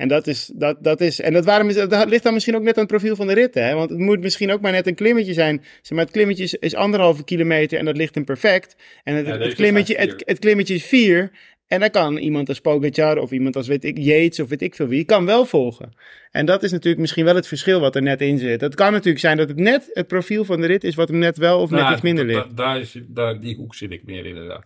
[0.00, 2.74] En dat is, dat, dat is, en dat, waren, dat ligt dan misschien ook net
[2.74, 3.66] aan het profiel van de ritten.
[3.66, 3.74] Hè?
[3.74, 5.64] Want het moet misschien ook maar net een klimmetje zijn.
[5.82, 8.76] Zeg maar, het klimmetje is, is anderhalve kilometer en dat ligt hem perfect.
[9.04, 11.30] En het, Ja, het, deze klimmetje, het, klimmetje is vier.
[11.66, 14.74] En dan kan iemand als Pogacar of iemand als weet ik, Yates of weet ik
[14.74, 15.92] veel wie, kan wel volgen.
[16.30, 18.60] En dat is natuurlijk misschien wel het verschil wat er net in zit.
[18.60, 21.18] Het kan natuurlijk zijn dat het net het profiel van de rit is wat hem
[21.18, 22.56] net wel of net Nou, iets minder ligt.
[22.56, 24.64] daar is, daar, die hoek zit ik meer inderdaad.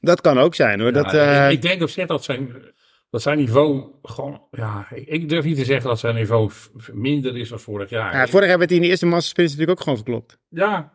[0.00, 0.92] Dat kan ook zijn hoor.
[0.92, 2.48] Dat, Ja, eh, ik, ik denk op zich dat zijn,
[3.12, 6.50] dat zijn niveau gewoon, ja, ik, ik durf niet te zeggen dat zijn niveau
[6.92, 8.14] minder is dan vorig jaar.
[8.16, 10.38] ja, vorig jaar werd hij in de eerste massasprint natuurlijk ook gewoon geklopt.
[10.48, 10.92] Ja,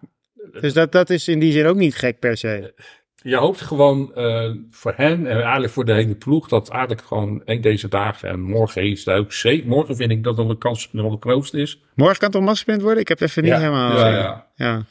[0.61, 2.73] Dus dat, dat is in die zin ook niet gek per se.
[3.21, 7.41] je hoopt gewoon eh, voor hen en eigenlijk voor de hele ploeg dat eigenlijk gewoon
[7.45, 9.67] een deze dagen en morgen is het ook zeker.
[9.67, 11.81] Morgen vind ik dat dan de kans nog het grootst is.
[11.95, 12.99] Morgen kan het toch massasprint worden?
[13.01, 13.57] Ik heb even niet Ja.
[13.59, 13.97] helemaal...
[13.97, 14.83] Ja, Ja, ja.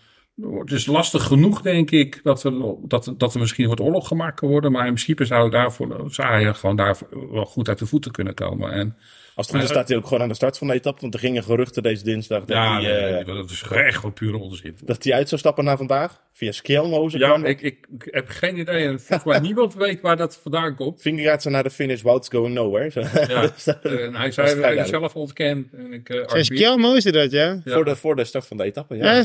[0.43, 4.41] Het is lastig genoeg, denk ik, dat er, dat, dat er misschien wat oorlog gemaakt
[4.41, 4.73] kan worden.
[4.73, 6.99] Maar in principe zou, daarvoor, zou hij gewoon daar
[7.31, 8.73] wel goed uit de voeten kunnen komen.
[8.73, 8.97] En
[9.37, 11.01] Als het goed is, staat hij ook gewoon aan de start van de etappe.
[11.01, 14.11] Want er gingen geruchten deze dinsdag dat, ja, hij, eh, nee, dat is echt wel
[14.11, 14.77] pure onzin.
[14.85, 16.21] dat hij uit zou stappen naar vandaag.
[16.33, 18.87] Via Skjelmozen Ja, ik, ik, ik heb geen idee.
[18.87, 21.03] En volgens mij niemand weet waar dat vandaan komt.
[21.03, 22.91] Vingegaard zei naar de finish, Wout's going nowhere.
[23.29, 23.41] Ja.
[23.41, 25.73] Dus dat- En hij zei is hij zelf ontkend.
[25.73, 27.61] En ik, uh, Zijn Skjelmo is dat, ja?
[27.65, 27.75] Ja.
[27.75, 28.97] voor, de, voor de start van de etappe.
[28.97, 29.05] Ja.
[29.05, 29.25] Ja,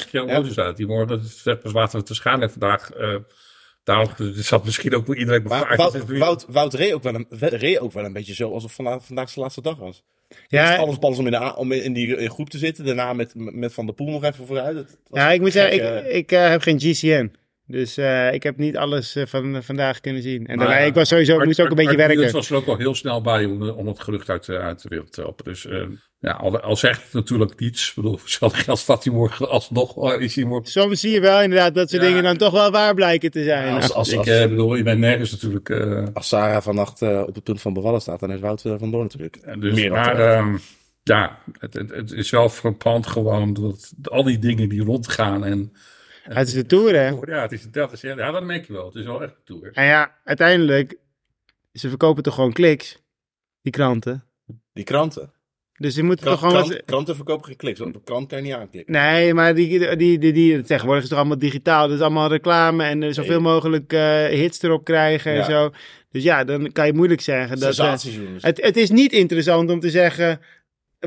[0.57, 0.77] uit.
[0.77, 1.41] Die morgen, dat is
[2.03, 2.91] te schade vandaag.
[2.91, 3.15] eh
[3.83, 5.75] daarom zat misschien ook iedereen Maar.
[5.75, 9.05] Wout, Wout, Wout reed, ook wel een, reed ook wel een beetje zo alsof vandaag,
[9.05, 10.03] vandaag zijn laatste dag was.
[10.47, 12.85] Ja, Alles ballen om in, de, om in die groep te zitten.
[12.85, 14.97] Daarna met, met Van der Poel nog even vooruit.
[15.11, 17.31] Ja, ik moet zeggen, ik, eh, ik eh, heb geen GCN.
[17.71, 20.47] Dus eh, ik heb niet alles eh, van eh, vandaag kunnen zien.
[20.47, 22.33] En Maar, daarna, ja, ik was sowieso, Art- moest ook een Art- beetje Art werken.
[22.33, 25.13] was er ook al heel snel bij om, om het gerucht uit, uit de wereld
[25.13, 25.45] te helpen.
[25.45, 25.83] Dus eh,
[26.19, 27.87] ja, al, al zegt het natuurlijk niets.
[27.89, 28.19] Ik bedoel,
[28.51, 30.13] geld staat hij morgen alsnog.
[30.19, 32.07] Is hij morgen Soms zie je wel inderdaad dat soort Ja.
[32.07, 33.73] dingen dan toch wel waar blijken te zijn.
[33.73, 35.69] als, als, ik als, eh, bedoel, je bent nergens natuurlijk.
[35.69, 38.73] eh, als Sarah vannacht eh, op het punt van bevallen staat, dan is Wout eh,
[38.77, 39.61] van Doorn natuurlijk.
[39.61, 40.57] dus, Meer dan maar ehm,
[41.03, 45.45] ja, het, het, het is wel frappant gewoon dat al die dingen die rondgaan.
[45.45, 45.73] En
[46.23, 47.07] Het is de Tour, hè?
[47.07, 48.85] ja, het is, dat is, ja, dat merk je wel.
[48.85, 49.69] Het is wel echt een tour.
[49.73, 50.95] En ja, uiteindelijk,
[51.73, 53.01] ze verkopen toch gewoon kliks,
[53.61, 54.23] die kranten.
[54.73, 55.31] Die kranten.
[55.77, 56.63] Dus ze moeten Krant, toch gewoon...
[56.63, 57.79] krant- wat- kranten verkopen geen kliks.
[57.79, 58.93] Want op de krant kan je niet aanklikken.
[58.93, 61.87] Nee, maar die, die, die, die, tegenwoordig is het toch allemaal digitaal.
[61.87, 65.71] Dus allemaal reclame en eh, zoveel mogelijk eh, hits erop krijgen en zo.
[66.11, 67.69] Dus ja, dan kan je moeilijk zeggen dat...
[67.69, 68.55] eh, Sensatiejournalistiek.
[68.55, 70.39] het, het is niet interessant om te zeggen...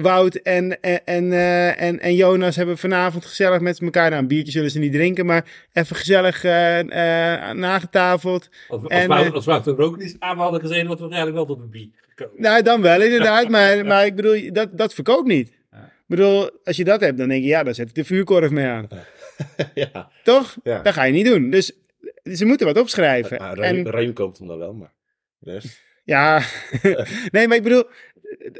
[0.03, 4.11] Wout en, en, en, eh, en, en Jonas hebben vanavond gezellig met elkaar...
[4.11, 6.81] Nou, een biertje zullen ze niet drinken, maar even gezellig eh,
[7.53, 8.49] nagetafeld.
[8.69, 11.35] Als, als, En, Wout- als Wout er ook niet aan hadden gezeten, wat we eigenlijk
[11.37, 12.43] wel tot een bier gekomen.
[12.43, 15.49] Nou, dan wel inderdaad, maar, maar ik bedoel, dat, dat verkoopt niet.
[15.79, 18.51] Ik bedoel, als je dat hebt, dan denk je, ja, dan zet ik de vuurkorf
[18.51, 18.89] mee aan.
[19.75, 20.11] ja.
[20.23, 20.57] Toch?
[20.63, 20.83] Ja.
[20.83, 21.51] Dat ga je niet doen.
[21.51, 21.73] Dus
[22.33, 23.39] ze moeten wat opschrijven.
[23.39, 24.93] Nou, en, Reem, Reem koopt hem dan wel, maar...
[25.39, 26.43] Dus, Ja,
[27.33, 27.85] nee, maar ik bedoel,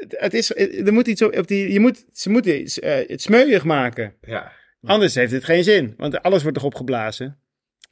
[0.07, 3.63] het is, er moet iets op die, je moet, ze moeten iets, eh, het smeuig
[3.63, 4.13] maken.
[4.21, 4.51] ja.
[4.87, 7.39] Anders heeft het geen zin, want alles wordt toch opgeblazen.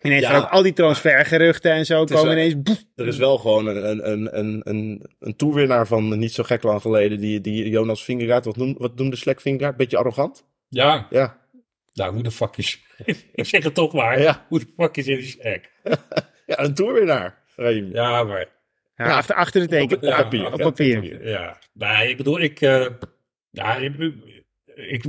[0.01, 0.29] Ineens Ja.
[0.29, 2.61] gaan ook al die transfergeruchten en zo komen wel- ineens.
[2.61, 2.83] boef.
[2.95, 6.63] Er is wel gewoon een, een, een, een, een, een toerwinnaar van niet zo gek
[6.63, 9.77] lang geleden, die, die Jonas Vingegaard, wat, noem, wat noemde Slek Vingegaard?
[9.77, 10.45] Beetje arrogant?
[10.69, 11.37] Ja, Ja.
[11.93, 12.81] nou, hoe de fuck is...
[13.33, 14.21] ik zeg het toch maar.
[14.21, 14.45] Ja.
[14.49, 15.61] Hoe de fuck is in die snack?
[16.45, 17.41] Ja, een toerwinnaar.
[17.91, 18.47] Ja, maar...
[18.95, 19.95] Ja, achter, achter de teken.
[19.95, 20.53] Op papier.
[20.53, 21.27] Op papier.
[21.29, 22.61] Ja, nee, ik bedoel, ik...
[22.61, 22.85] eh,
[23.49, 23.93] ja, ik,
[24.75, 25.05] ik,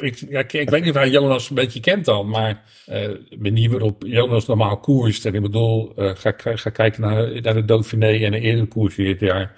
[0.00, 3.02] ik, ja, ik, ik weet niet of hij Jonas een beetje kent dan, maar eh
[3.28, 5.26] de manier waarop Jonas normaal koerst.
[5.26, 8.66] En ik bedoel, eh, ga, ga, ga kijken naar, naar de Dauphiné en de eerdere
[8.66, 9.54] koers dit jaar.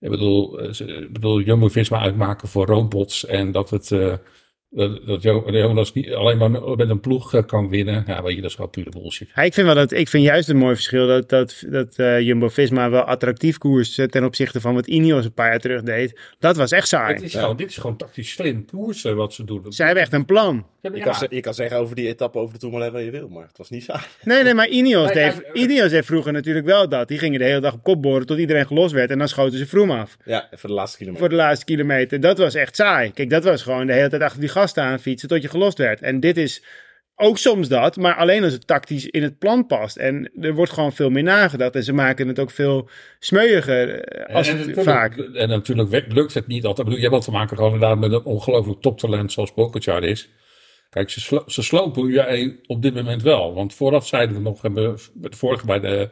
[0.00, 3.90] Ik bedoel, eh, ik bedoel Jumbo-Visma uitmaken voor robots en dat het...
[4.74, 8.04] Dat, dat Jo- Jonas niet alleen maar met een ploeg eh, kan winnen.
[8.06, 9.28] Ja, weet je, dat is gewoon pure bullshit.
[9.34, 12.20] Ja, ik vind wel dat ik vind juist een mooi verschil dat, dat, dat eh,
[12.20, 16.20] Jumbo Visma wel attractief koers ten opzichte van wat Ineos een paar jaar terug deed.
[16.38, 17.14] Dat was echt saai.
[17.14, 19.64] Het is gewoon, dit is gewoon tactisch slim koersen wat ze doen.
[19.68, 20.66] Zij hebben echt een plan.
[20.82, 23.10] Ja, Je, kan, ze- je kan zeggen over die etappe over de Tourmalet wat je
[23.10, 24.00] wil, maar het was niet saai.
[24.24, 27.08] Nee, nee, maar Ineos, Nee, deed, Ineos deed vroeger natuurlijk wel dat.
[27.08, 29.10] Die gingen de hele dag op kop boren tot iedereen gelost werd.
[29.10, 31.26] En dan schoten ze Vroom af Ja, voor de laatste kilometer.
[31.26, 32.20] voor de laatste kilometer.
[32.20, 33.12] Dat was echt saai.
[33.12, 35.78] Kijk, dat was gewoon de hele tijd achter die gasten aan fietsen tot je gelost
[35.78, 36.00] werd.
[36.00, 36.62] En dit is
[37.16, 39.96] ook soms dat, maar alleen als het tactisch in het plan past.
[39.96, 41.74] En er wordt gewoon veel meer nagedacht.
[41.74, 45.16] En ze maken het ook veel smeuiger eh, als en, het vaak.
[45.16, 46.86] en natuurlijk lukt het niet altijd.
[46.86, 50.28] Ik bedoel, je hebt te maken gewoon inderdaad met een ongelooflijk toptalent zoals Pogacar is.
[50.90, 53.54] Kijk, ze, slo ze slopen UAE op dit moment wel.
[53.54, 56.10] Want vooraf zeiden we nog, hebben we de vorige bij de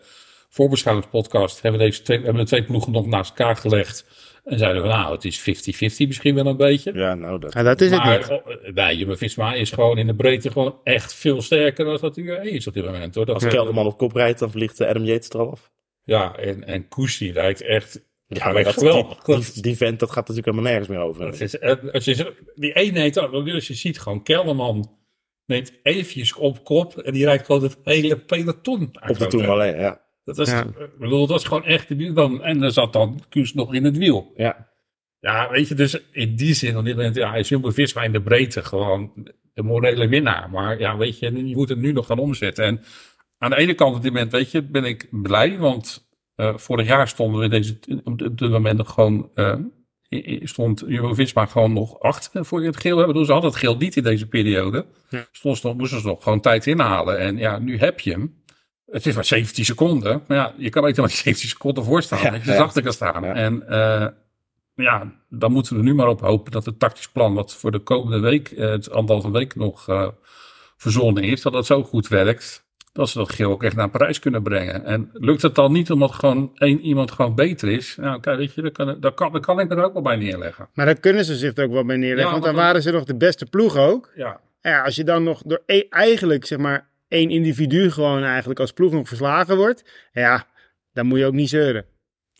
[0.49, 4.05] voorbeschouwingspodcast, hebben we, deze twee, hebben de twee ploegen nog naast elkaar gelegd.
[4.45, 5.43] En zeiden we, nou, het is 50-50
[6.07, 6.93] misschien wel een beetje.
[6.95, 7.53] Ja, nou dat.
[7.53, 8.31] Ja, dat is het maar niet.
[8.31, 12.51] oh, nee, Jumbo-Visma is gewoon in de breedte gewoon echt veel sterker dan dat UAE
[12.51, 13.15] is op dit moment.
[13.15, 13.27] Hoor.
[13.27, 15.71] Dat, Als Kelderman op kop rijdt, dan vliegt eh, Adam Yates er al af.
[16.05, 18.09] ja, en, en Koes die rijdt echt...
[18.27, 19.53] Ja, maar dat, geweldig.
[19.53, 21.27] die, vent, dat gaat natuurlijk helemaal nergens meer over.
[21.27, 23.17] Het is, eh, als je, die ene neemt,
[23.53, 24.99] als je ziet gewoon, Kelderman
[25.47, 28.91] neemt eventjes op kop en die rijdt gewoon het hele peloton.
[29.09, 30.01] Op de Tourmalet, ja.
[30.37, 30.63] Dat was, Ja.
[30.65, 32.43] ik bedoel, dat was gewoon echt de wielban.
[32.43, 34.33] En er zat dan Kuus nog in het wiel.
[34.37, 34.69] Ja,
[35.21, 38.23] Ja, weet je, dus in die zin, op dit moment, ja, is Jumbo-Visma in de
[38.23, 39.13] breedte gewoon
[39.55, 40.51] de morele winnaar.
[40.51, 42.65] Maar ja, weet je, je moet het nu nog gaan omzetten.
[42.65, 42.81] En
[43.39, 46.87] aan de ene kant op dit moment, weet je, ben ik blij, want eh, vorig
[46.87, 49.31] jaar stonden we deze, op dit moment nog gewoon,
[50.11, 53.17] i- stond Jumbo-Visma gewoon nog achter voor je het geel hebben.
[53.17, 54.87] Dus ze hadden het geel niet in deze periode.
[55.09, 55.27] Ja.
[55.33, 57.19] Stond ze nog, moesten ze nog gewoon tijd inhalen.
[57.19, 58.40] En ja, nu heb je hem.
[58.91, 60.23] Het is maar 17 seconden.
[60.27, 62.23] Maar ja, je kan beter maar die 17 seconden voor staan.
[62.23, 62.63] Ja, dat je ja.
[62.63, 63.23] achter kan staan.
[63.23, 63.35] Ja.
[63.35, 64.07] En eh,
[64.75, 67.79] ja, dan moeten we nu maar op hopen dat het tactisch plan wat voor de
[67.79, 70.09] komende week, eh, het anderhalve week nog eh,
[70.77, 72.69] verzonnen is, dat dat zo goed werkt.
[72.93, 74.85] Dat ze dat geel ook echt naar Parijs kunnen brengen.
[74.85, 77.97] En lukt het dan niet omdat gewoon één iemand gewoon beter is?
[77.97, 80.69] Nou, kijk, weet je, dan kan, dan kan, ik er ook wel bij neerleggen.
[80.75, 82.25] Maar daar kunnen ze zich er ook wel bij neerleggen.
[82.27, 84.11] Ja, want dan want dan- waren ze nog de beste ploeg ook.
[84.15, 88.61] Ja, Ja, als je dan nog door e- eigenlijk zeg maar één individu gewoon eigenlijk
[88.61, 90.09] als ploeg nog verslagen wordt.
[90.13, 90.47] Ja,
[90.93, 91.85] dan moet je ook niet zeuren.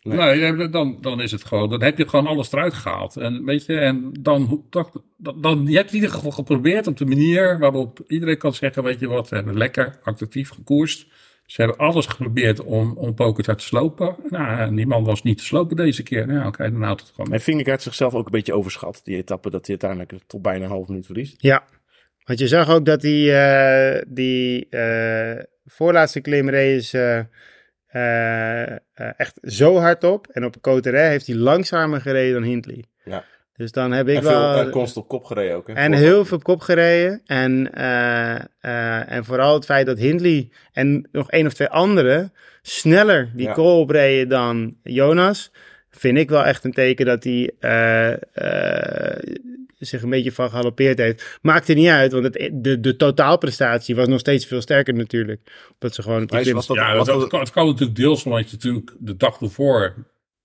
[0.01, 0.51] Nee.
[0.51, 3.17] Nee, dan, dan is het gewoon, dan heb je gewoon alles eruit gehaald.
[3.17, 6.97] En weet je, en dan, dan, dan, dan je hebt in ieder geval geprobeerd op
[6.97, 11.07] de manier waarop iedereen kan zeggen, weet je wat, we hebben lekker actief gekoerst.
[11.45, 14.15] Ze hebben alles geprobeerd om, om Pogacar te slopen.
[14.29, 16.27] Nou, en die man was niet te slopen deze keer.
[16.27, 17.33] Nou, oké, dan houdt het gewoon.
[17.33, 20.71] En Vingegaard zichzelf ook een beetje overschat, die etappe, dat hij uiteindelijk tot bijna een
[20.71, 21.41] half minuut verliest.
[21.41, 21.63] Ja,
[22.31, 27.19] want je zag ook dat die, eh, die eh, voorlaatste klim reed is eh,
[27.87, 28.77] eh,
[29.17, 30.27] echt zo hard op.
[30.27, 32.83] En op Coterre heeft hij langzamer gereden dan Hindley.
[33.03, 33.23] Ja.
[33.55, 34.59] Dus dan heb ik En veel wel...
[34.59, 35.67] en constant op kop gereden ook.
[35.67, 35.73] Hè?
[35.73, 37.21] En heel veel op kop gereden.
[37.25, 37.73] En,
[39.07, 43.53] en vooral het feit dat Hindley en nog één of twee anderen sneller die Ja.
[43.53, 45.51] call opreden dan Jonas.
[45.89, 47.53] Vind ik wel echt een teken dat hij
[49.85, 51.39] zich een beetje van galopeerd heeft.
[51.41, 55.41] Maakt er niet uit, want het, de, de totaalprestatie was nog steeds veel sterker natuurlijk.
[55.79, 58.49] Dat ze gewoon op klim- was dat, ja, was dat, het kan natuurlijk deels omdat
[58.49, 59.93] je natuurlijk de dag ervoor,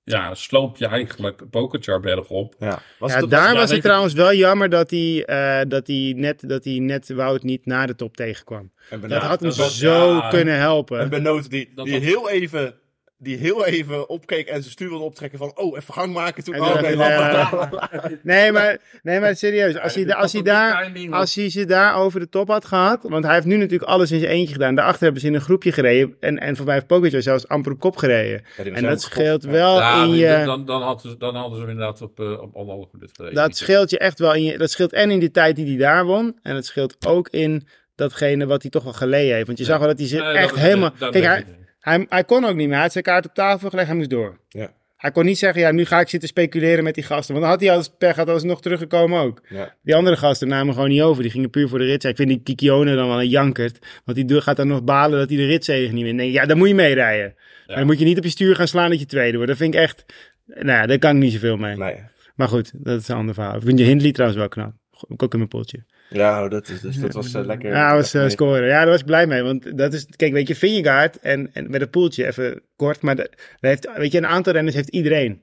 [0.04, 2.54] ja, sloop je eigenlijk Pogacar bergop.
[2.58, 2.82] ja.
[2.98, 5.86] Was Ja, het, daar ja, was het ik- trouwens wel jammer dat hij, eh, dat
[5.86, 8.70] hij, net, dat hij net Wout niet na de top tegenkwam.
[8.90, 11.00] en Dat had hem zo kunnen helpen.
[11.00, 12.74] En Benoot die, Dat die, heel even,
[13.18, 16.44] die heel even opkeek en zijn stuur wilde optrekken van, oh, even gang maken.
[16.44, 16.96] Toen, En oh, nee,
[18.22, 19.78] nee, maar, nee, maar serieus.
[19.78, 22.98] Als hij, als, hij daar, als hij ze daar over de top had gehad.
[23.02, 24.74] Want hij heeft nu natuurlijk alles in zijn eentje gedaan.
[24.74, 26.16] Daarachter hebben ze in een groepje gereden.
[26.20, 28.42] En, en voorbij heeft Pogacar zelfs amper op kop gereden.
[28.56, 30.42] Ja, En dat scheelt wel Ja, in je...
[30.44, 33.34] dan, dan, hadden ze, dan hadden ze hem inderdaad op, eh, op anderhalf minuut gereden.
[33.36, 34.58] Dat scheelt je echt wel in je...
[34.58, 36.38] Dat scheelt en in die tijd die hij daar won.
[36.42, 39.46] En het scheelt ook in datgene wat hij toch wel geleden heeft.
[39.46, 40.90] Want je zag wel dat hij zich Nee, echt helemaal...
[40.98, 41.44] dat- Kijk, hij,
[41.86, 42.74] hij, hij kon ook niet meer.
[42.74, 43.88] Hij had zijn kaart op tafel gelegd.
[43.88, 44.38] Hij moest door.
[44.48, 44.72] Ja.
[44.96, 47.34] Hij kon niet zeggen, ja, nu ga ik zitten speculeren met die gasten.
[47.34, 49.42] Want dan had hij als pech had nog teruggekomen ook.
[49.48, 49.74] Ja.
[49.82, 51.22] Die andere gasten namen gewoon niet over.
[51.22, 52.04] Die gingen puur voor de rit.
[52.04, 53.78] Ik vind die Kikione dan wel een jankert.
[54.04, 56.16] Want die gaat dan nog balen dat hij de ritzegen niet wint.
[56.16, 57.34] Nee, ja, dan moet je meerijden.
[57.66, 59.48] Dan moet je niet op je stuur gaan slaan dat je tweede wordt.
[59.48, 60.04] Dat vind ik echt...
[60.46, 61.76] Nou ja, daar kan ik niet zoveel mee.
[61.76, 62.00] Nee.
[62.34, 63.56] Maar goed, dat is een ander verhaal.
[63.56, 64.72] Ik vind je Hindley trouwens wel knap.
[65.16, 65.84] Ook in mijn potje.
[66.08, 67.70] Ja, dat, is, dus, dat was eh, lekker.
[67.70, 68.66] Ja, dat was eh, scoren.
[68.66, 69.42] Ja, daar was ik blij mee.
[69.42, 73.16] Want dat is, kijk, weet je, Vingegaard en, en met het poeltje, even kort, maar
[73.16, 73.38] dat, dat
[73.70, 75.42] heeft, weet je, een aantal renners heeft iedereen.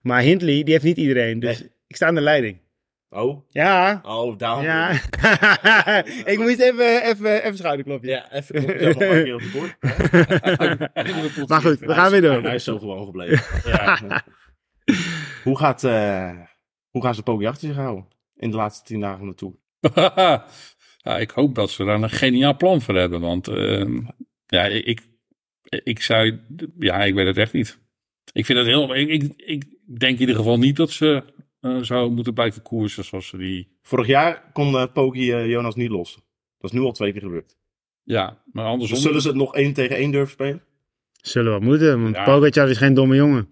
[0.00, 1.40] Maar Hindley, die heeft niet iedereen.
[1.40, 1.70] Dus Nee.
[1.86, 2.60] ik sta aan de leiding.
[3.10, 4.62] Oh, Ja, oh, down.
[4.64, 4.90] ja.
[6.32, 8.10] ik moest even, even, even schouderklopje.
[8.10, 9.76] Ja, even een op de boord.
[11.48, 12.42] Maar goed, we gaan weer door.
[12.42, 13.44] Hij is zo gewoon gebleven.
[15.44, 16.38] hoe, gaat, eh,
[16.90, 19.54] hoe gaan ze Poggi achter zich houden in de laatste tien dagen van de Tour?
[21.04, 23.20] ja, ik hoop dat ze daar een geniaal plan voor hebben.
[23.20, 24.00] Want ehm,
[24.46, 25.00] ja, ik,
[25.68, 26.38] ik zou...
[26.78, 27.78] Ja, ik weet het echt niet.
[28.32, 28.94] Ik vind het heel...
[28.94, 29.64] Ik, ik, ik
[29.98, 31.24] denk in ieder geval niet dat ze
[31.60, 33.78] eh zou moeten blijven koersen zoals ze die...
[33.82, 36.14] Vorig jaar kon eh, Jonas niet los.
[36.58, 37.56] Dat is nu al twee keer gebeurd.
[38.02, 38.96] Ja, maar andersom...
[38.96, 40.62] Dus zullen ze het nog één tegen één durven spelen?
[41.12, 42.24] Zullen wel moeten, want Ja.
[42.24, 43.50] Pogacar is geen domme jongen.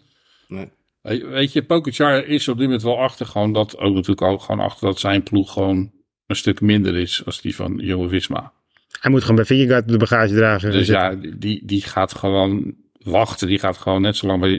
[0.48, 0.70] Nee.
[1.02, 4.40] Weet weet je, Pogacar is op dit moment wel achter gewoon dat, ook natuurlijk ook
[4.40, 5.92] gewoon achter dat zijn ploeg gewoon
[6.30, 8.52] een stuk minder is als die van Jumbo-Visma.
[9.00, 10.70] Hij moet gewoon bij Vingegaard op de bagage dragen.
[10.72, 13.48] Dus ja, die, die gaat gewoon wachten.
[13.48, 14.56] Die gaat gewoon net zo lang bij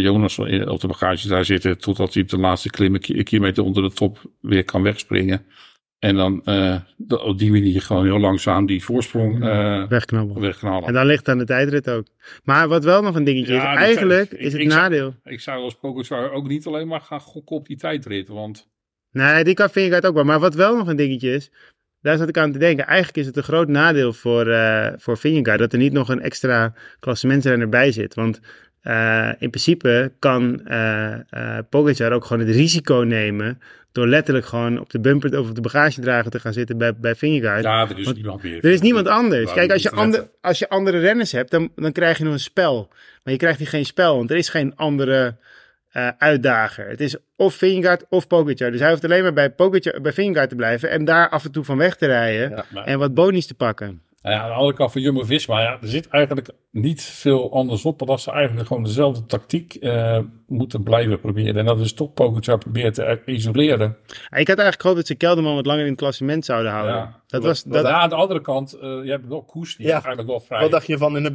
[0.00, 3.24] Jonas op de bagage daar zitten totdat hij op de laatste klim, een ki- een
[3.24, 5.44] kilometer onder de top weer kan wegspringen.
[5.98, 6.76] En dan eh,
[7.08, 10.42] op die manier gewoon heel langzaam die voorsprong eh Wegknabbelen.
[10.42, 10.88] wegknallen.
[10.88, 12.06] En dan ligt aan de tijdrit ook.
[12.44, 15.14] Maar wat wel nog een dingetje Ja, is, eigenlijk is het ik zou- nadeel.
[15.24, 18.28] Ik zou als Pogacar ook niet alleen maar gaan gokken op die tijdrit.
[18.28, 18.68] Want
[19.14, 20.24] Nee, die kan Vingegaard ook wel.
[20.24, 21.50] Maar wat wel nog een dingetje is,
[22.00, 22.86] daar zat ik aan te denken.
[22.86, 26.20] Eigenlijk is het een groot nadeel voor, eh voor Vingegaard dat er niet nog een
[26.20, 28.14] extra klassementsrenner bij zit.
[28.14, 28.40] Want
[28.80, 33.60] eh, in principe kan eh Pogacar ook gewoon het risico nemen
[33.94, 37.14] door letterlijk gewoon op de bumper of op de bagagedrager te gaan zitten bij, bij
[37.14, 37.62] Vingegaard.
[37.62, 38.64] ja, er is Want niemand meer.
[38.64, 39.52] Er is niemand anders.
[39.52, 42.38] Kijk, als je, ander, als je andere renners hebt, dan, dan krijg je nog een
[42.38, 42.88] spel.
[43.22, 45.36] Maar je krijgt hier geen spel, want er is geen andere
[45.94, 46.88] eh, uitdager.
[46.88, 48.70] Het is of Vingegaard of Pogacar.
[48.70, 51.52] Dus hij hoeft alleen maar bij, Pogacar, bij Vingegaard te blijven en daar af en
[51.52, 54.02] toe van weg te rijden Ja, maar- en wat bonies te pakken.
[54.24, 57.84] Nou ja, aan de andere kant van Jumbo-Visma, ja, er zit eigenlijk niet veel anders
[57.84, 57.98] op.
[57.98, 61.56] dan dat ze eigenlijk gewoon dezelfde tactiek eh, moeten blijven proberen.
[61.56, 63.96] En dat is toch Pogacar proberen te isoleren.
[64.12, 66.94] Ik had eigenlijk gehoopt dat ze Kelderman wat langer in het klassement zouden houden.
[66.94, 67.20] Ja.
[67.26, 69.92] Dat was, dat, Ja, aan de andere kant, eh, je hebt wel Koes, die Ja.
[69.92, 70.60] eigenlijk wel vrij...
[70.60, 71.30] Wat dacht je van in de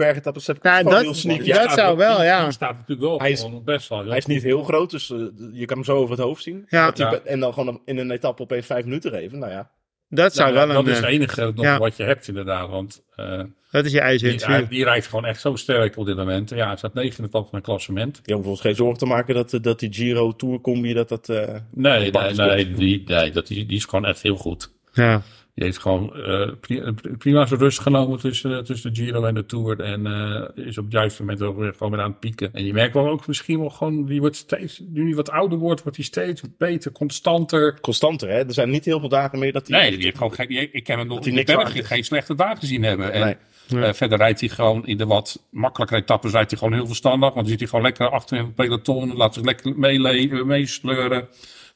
[0.63, 0.93] Nou, Kuss?
[0.93, 1.47] dat- heel sneaky.
[1.47, 2.43] dat staat zou wel, ja.
[2.43, 4.05] Die staat natuurlijk wel Hij is- gewoon best wel.
[4.05, 5.17] Hij is niet heel groot, dus eh,
[5.51, 6.65] je kan hem zo over het hoofd zien.
[6.69, 6.85] Ja.
[6.85, 7.19] Dat hij Ja.
[7.19, 9.39] En dan gewoon in een etappe opeens vijf minuten geven.
[9.39, 9.69] Nou ja,
[10.09, 10.91] dat zou Nou, wel dat een...
[10.91, 11.77] is het eh, enige nog ja.
[11.77, 12.69] wat je hebt inderdaad.
[12.69, 13.41] Want eh,
[13.71, 14.59] dat is je ijzer in die, het vuur.
[14.61, 16.49] hij- die rijdt gewoon echt zo sterk op dit moment.
[16.49, 18.21] Ja, hij staat negen in het top van het klassement.
[18.23, 21.09] je hoeft ons geen zorgen te maken dat, eh, dat die Giro Tour combi dat
[21.09, 21.29] dat...
[21.29, 24.71] eh, Nee, nee, nee, die, nee dat, die, die is gewoon echt heel goed.
[24.93, 25.21] Ja.
[25.55, 29.45] Die heeft gewoon eh, pri- prima zijn rust genomen tussen, tussen de Giro en de
[29.45, 29.79] Tour.
[29.79, 32.49] En eh, is op het juiste moment ook weer gewoon weer aan het pieken.
[32.53, 35.57] En je merkt wel ook misschien wel gewoon, die wordt steeds, nu hij wat ouder
[35.57, 37.79] wordt, wordt hij steeds beter, constanter.
[37.81, 38.35] constanter, hè?
[38.45, 39.79] Er zijn niet heel veel dagen meer dat hij...
[39.81, 42.57] Nee, die heeft gewoon geen, ik heb hem nog in de berg geen slechte dagen
[42.57, 43.11] gezien hebben.
[43.11, 43.83] En, Nee.
[43.83, 47.19] eh, verder rijdt hij gewoon in de wat makkelijkere etappes rijdt hij gewoon heel verstandig.
[47.33, 49.15] Want dan zit hij gewoon lekker achter in het peloton.
[49.15, 51.27] Laat zich lekker eh, meesleuren.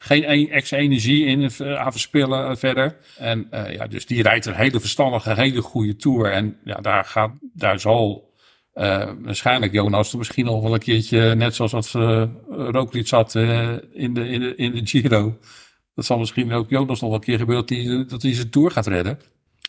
[0.04, 2.98] Geen e- extra energie in eh, aan verspillen eh, verder.
[3.18, 6.32] En eh, ja, dus die rijdt een hele verstandige, hele goede tour.
[6.32, 8.32] En ja, daar, gaat, daar zal
[9.22, 14.14] waarschijnlijk Jonas er misschien nog wel een keertje, net zoals wat uh, Roglic zat in,
[14.14, 15.38] de, in, de, in de Giro.
[15.96, 18.50] Dat zal misschien ook Jonas nog wel een keer gebeuren dat hij, dat hij zijn
[18.50, 19.20] tour gaat redden.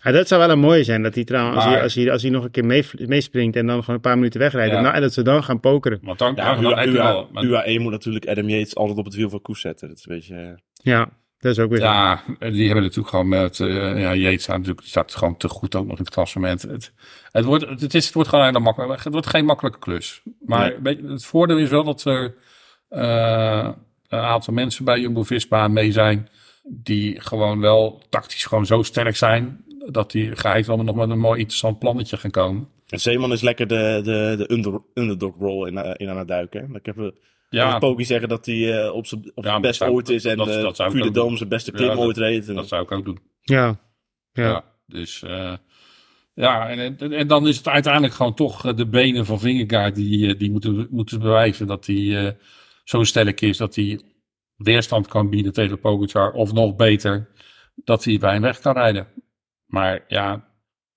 [0.05, 2.23] Ja, dat zou wel een mooie zijn, dat hij trouwens, als, hij, als, hij, als
[2.23, 4.71] hij nog een keer mee, meespringt en dan gewoon een paar minuten wegrijdt.
[4.71, 4.77] Ja.
[4.77, 5.99] En, nou, en dat ze dan gaan pokeren.
[6.03, 6.89] Want dan, Ja, dan.
[6.89, 9.89] UA, maar- UAE moet natuurlijk Adam Yates altijd op het wiel van Koes zetten.
[9.89, 10.37] Dat is een beetje...
[10.37, 11.85] eh, Ja, dat is ook weer zo.
[11.85, 15.49] Ja, die hebben natuurlijk gewoon met, uh, ja, Yates staat natuurlijk, die staat gewoon te
[15.49, 16.63] goed ook nog in het klassement.
[16.63, 16.93] Het,
[17.31, 20.23] het, wordt, het, is, het wordt gewoon een hele makkelijk, het wordt geen makkelijke klus.
[20.41, 21.01] Maar Nee.
[21.07, 22.35] het voordeel is wel dat er
[22.91, 23.69] uh,
[24.09, 26.29] een aantal mensen bij Jumbo-Visma mee zijn,
[26.69, 31.19] die gewoon wel tactisch gewoon zo sterk zijn, dat die geheid wel nog met een
[31.19, 32.69] mooi interessant plannetje gaan komen.
[32.89, 36.69] En Zeeman is lekker de, de, de under, underdog rol in, in aan het duiken.
[36.71, 36.77] hè.
[36.77, 37.09] Ik heb uh,
[37.49, 40.37] Ja, Poki zeggen dat hij uh, op zijn op Ja, best zou- ooit is en
[40.37, 42.49] dat- dat de Dome zijn beste klim ooit reed.
[42.49, 43.19] En, dat zou ik ook doen.
[43.41, 43.79] Ja.
[44.33, 44.65] Ja, Ja.
[44.87, 45.53] dus eh,
[46.35, 49.95] ja, en, en, en dan is het uiteindelijk gewoon toch eh, de benen van Vingegaard
[49.95, 52.33] die, eh, die moeten, moeten bewijzen dat hij eh,
[52.85, 54.01] zo sterk is dat hij
[54.57, 56.33] weerstand kan bieden tegen Pogacar.
[56.33, 57.29] Of nog beter,
[57.75, 59.07] dat hij bij hem weg kan rijden.
[59.67, 60.45] Maar ja,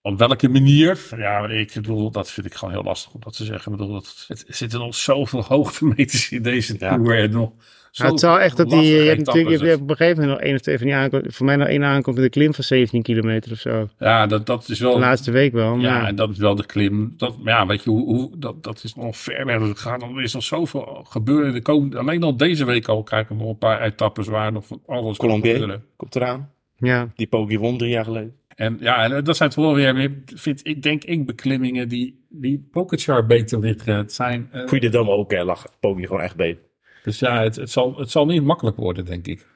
[0.02, 1.00] op welke manier?
[1.18, 3.72] Ja, ik bedoel, dat vind ik gewoon heel lastig om dat te zeggen.
[3.72, 6.96] Ik bedoel, dat, het, er zitten nog zoveel hoogtemeters in deze Ja.
[6.96, 7.20] tour.
[7.20, 7.52] En nog
[7.92, 10.48] het zal echt op die, je hebt natuurlijk, je hebt op een gegeven moment nog
[10.48, 11.34] één of twee van die aankomsten.
[11.34, 13.90] Voor mij nog één aankomst met een klim van 17 kilometer of zo.
[14.00, 14.94] Ja, dat, dat is wel...
[14.94, 15.76] De laatste week wel.
[15.76, 17.14] Maar Ja, en dat is wel de klim.
[17.18, 20.02] Dat, maar ja, weet je, hoe, hoe, dat, dat is nog ver weg gaan.
[20.02, 21.54] Er is nog zoveel gebeuren.
[21.54, 24.66] De komende, alleen al deze week al krijgen we nog een paar etappes waar nog
[24.68, 26.52] van alles Colombier komt eraan.
[26.78, 27.08] ja.
[27.16, 28.36] Die Poki won drie jaar geleden.
[28.58, 32.68] En ja, en dat zijn toch wel weer, vind ik, denk ik, beklimmingen die, die
[32.72, 33.96] Pogacar beter liggen.
[33.96, 36.64] Het zijn, eh, Puy de Dome ook, hè, lag Poki gewoon echt beter.
[37.04, 39.48] dus ja, het, het, zal, het zal niet makkelijk worden, denk ik.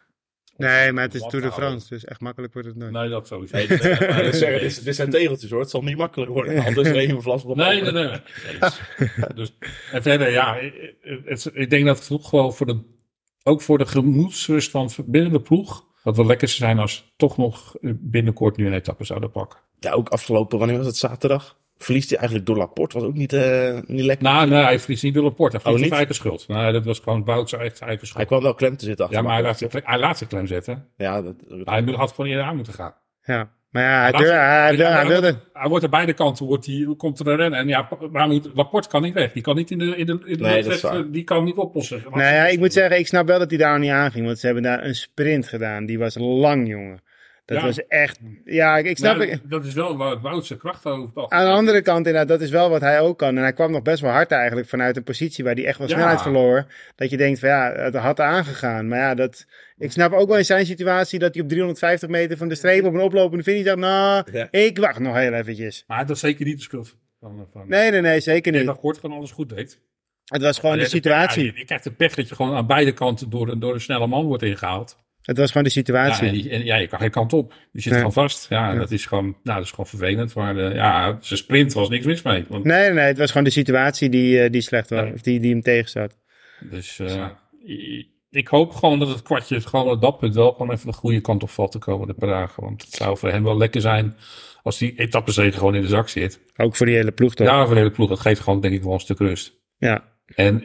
[0.58, 1.52] Nee, maar het is Tour de.
[1.52, 2.92] France, dus echt makkelijk wordt het nooit.
[2.92, 3.56] Nee, dat sowieso.
[3.58, 3.82] Nee, dit,
[4.36, 6.63] zeggen, dit, dit zijn tegeltjes hoor, het zal niet makkelijker worden.
[6.65, 8.04] Anders is er even vlas op de Nee, nee, nee.
[8.08, 8.19] nee.
[9.36, 9.54] Dus,
[9.92, 10.58] en verder, ja,
[11.02, 12.80] het, het- ik denk dat het toch wel voor de,
[13.44, 17.37] ook voor de gemoedsrust van binnen de ploeg, Wat wel lekker zou zijn als toch
[17.37, 19.60] nog binnenkort nu een etappe zouden pakken.
[19.79, 20.95] Ja, ook afgelopen, wanneer was het?
[20.97, 21.60] Zaterdag?
[21.77, 24.25] Verliest hij eigenlijk door Laporte, was ook niet, eh, niet lekker.
[24.25, 25.56] Nou, nee, hij verliest niet door Laporte.
[25.56, 26.10] Hij verliest Oh, op niet?
[26.10, 26.47] eigen schuld.
[26.47, 28.27] Nee, dat was gewoon zijn eigen, eigen Hij schuld.
[28.27, 30.47] kwam wel klem te zitten achter Ja, maar hij laat, zich, hij laat zich klem
[30.47, 30.87] zetten.
[30.97, 32.93] Ja, dat, Hij had gewoon eerder aan moeten gaan.
[33.23, 33.52] Ja.
[33.72, 35.32] Maar ja, hij, hij, hij, hij, hij wilde...
[35.32, 37.60] wordt, hij wordt aan beide kanten wordt hij, komt er een rennen.
[37.60, 39.32] En ja, maar moet, Laporte kan niet weg.
[39.32, 41.12] Die kan niet in de, in de, in de Nee, wedstrijd, waar.
[41.12, 42.04] die kan niet oplossen.
[42.10, 44.26] Nou ja, ik moet zeggen, ik snap wel dat hij daar niet aanging.
[44.26, 45.86] Want ze hebben daar een sprint gedaan.
[45.86, 47.02] Die was lang, jongen.
[47.52, 47.65] Dat Ja.
[47.65, 48.19] was echt...
[48.45, 49.21] Ja, ik, snap...
[49.21, 52.41] Ik- dat is wel waar Wout zijn kracht over aan de andere kant, inderdaad, dat
[52.41, 53.35] is wel wat hij ook kan.
[53.37, 55.87] En hij kwam nog best wel hard eigenlijk vanuit een positie waar hij echt wel
[55.87, 55.93] Ja.
[55.93, 56.65] snelheid verloor.
[56.95, 58.87] Dat je denkt van ja, het had aangegaan.
[58.87, 59.45] Maar ja, dat,
[59.77, 62.85] ik snap ook wel in zijn situatie dat hij op 350 meter van de streep
[62.85, 64.47] op een oplopende finish dacht, nou, Ja.
[64.52, 65.83] ik wacht nog heel eventjes.
[65.87, 68.65] Maar dat is zeker niet de schuld van, van Nee, nee, nee, zeker niet.
[68.65, 69.79] dat Kort gewoon alles goed deed.
[70.25, 71.43] Het was gewoon de Ja, situatie.
[71.45, 73.81] Je, je krijgt de pech dat je gewoon aan beide kanten door, een- door een
[73.81, 74.97] snelle man wordt ingehaald.
[75.22, 76.28] Het was gewoon de Ja, situatie.
[76.28, 77.54] en, die- en ja, je kan geen kant op.
[77.72, 77.98] Je zit Nee.
[78.02, 78.50] gewoon vast.
[78.50, 80.34] Ja, dat is gewoon, nou, dat is gewoon vervelend.
[80.36, 82.46] Maar eh, ja, zijn sprint was niks mis mee.
[82.50, 85.12] Want, Nee, nee, het was gewoon de situatie die, eh, die slecht was.
[85.13, 86.17] Of die, die hem tegenzat.
[86.69, 87.28] Dus eh,
[87.67, 90.94] i- ik hoop gewoon dat het kwartje gewoon op dat punt wel gewoon even de
[90.94, 92.63] goede kant op valt te komen de paar dagen.
[92.63, 94.15] Want het zou voor hem wel lekker zijn
[94.63, 96.40] als die etappezege gewoon in de zak zit.
[96.56, 97.48] Ook voor die hele ploeg toch?
[97.48, 98.10] Ja, voor de hele ploeg.
[98.10, 99.54] Dat geeft gewoon denk ik wel een stuk rust.
[99.78, 100.04] Ja.
[100.36, 100.63] En,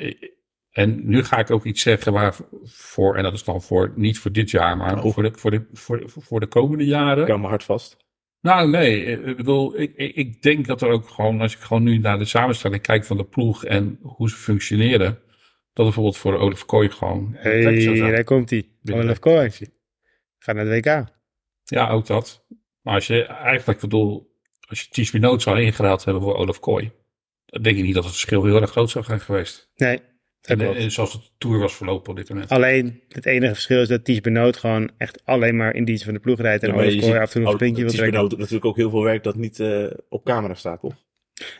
[0.76, 4.32] en nu ga ik ook iets zeggen waarvoor, en dat is dan voor, niet voor
[4.32, 5.12] dit jaar, maar Oh.
[5.12, 7.22] voor, de, voor, de, voor, de- voor de komende jaren.
[7.22, 7.96] Ik hou me hard vast.
[8.40, 11.82] Nou, nee, ik bedoel, ik, ik, ik denk dat er ook gewoon, als ik gewoon
[11.82, 15.18] nu naar de samenstelling kijk van de ploeg en hoe ze functioneren,
[15.72, 18.68] dat bijvoorbeeld voor Olaf Kooi gewoon Hey, daar komt hij.
[18.92, 19.50] Olaf Kooi.
[20.38, 21.04] Gaat naar de WK.
[21.64, 22.46] Ja, ook dat.
[22.82, 24.34] Maar als je eigenlijk bedoel,
[24.68, 26.90] als je Ties Benoot zou hebben voor Olaf Kooi,
[27.46, 29.70] dan denk ik niet dat het verschil heel erg groot zou zijn geweest.
[29.76, 30.00] Nee,
[30.46, 32.50] En, zoals de Tour was verlopen op dit moment.
[32.50, 36.14] Alleen het enige verschil is dat Ties Benoot gewoon echt alleen maar in dienst van
[36.14, 36.62] de ploeg rijdt.
[36.62, 37.98] En Ja, Olaf je Kooi af en toe nog een oh, sprintje wil het is
[37.98, 38.20] trekken.
[38.20, 40.94] Benoot natuurlijk ook heel veel werk dat niet eh, op camera staat, toch?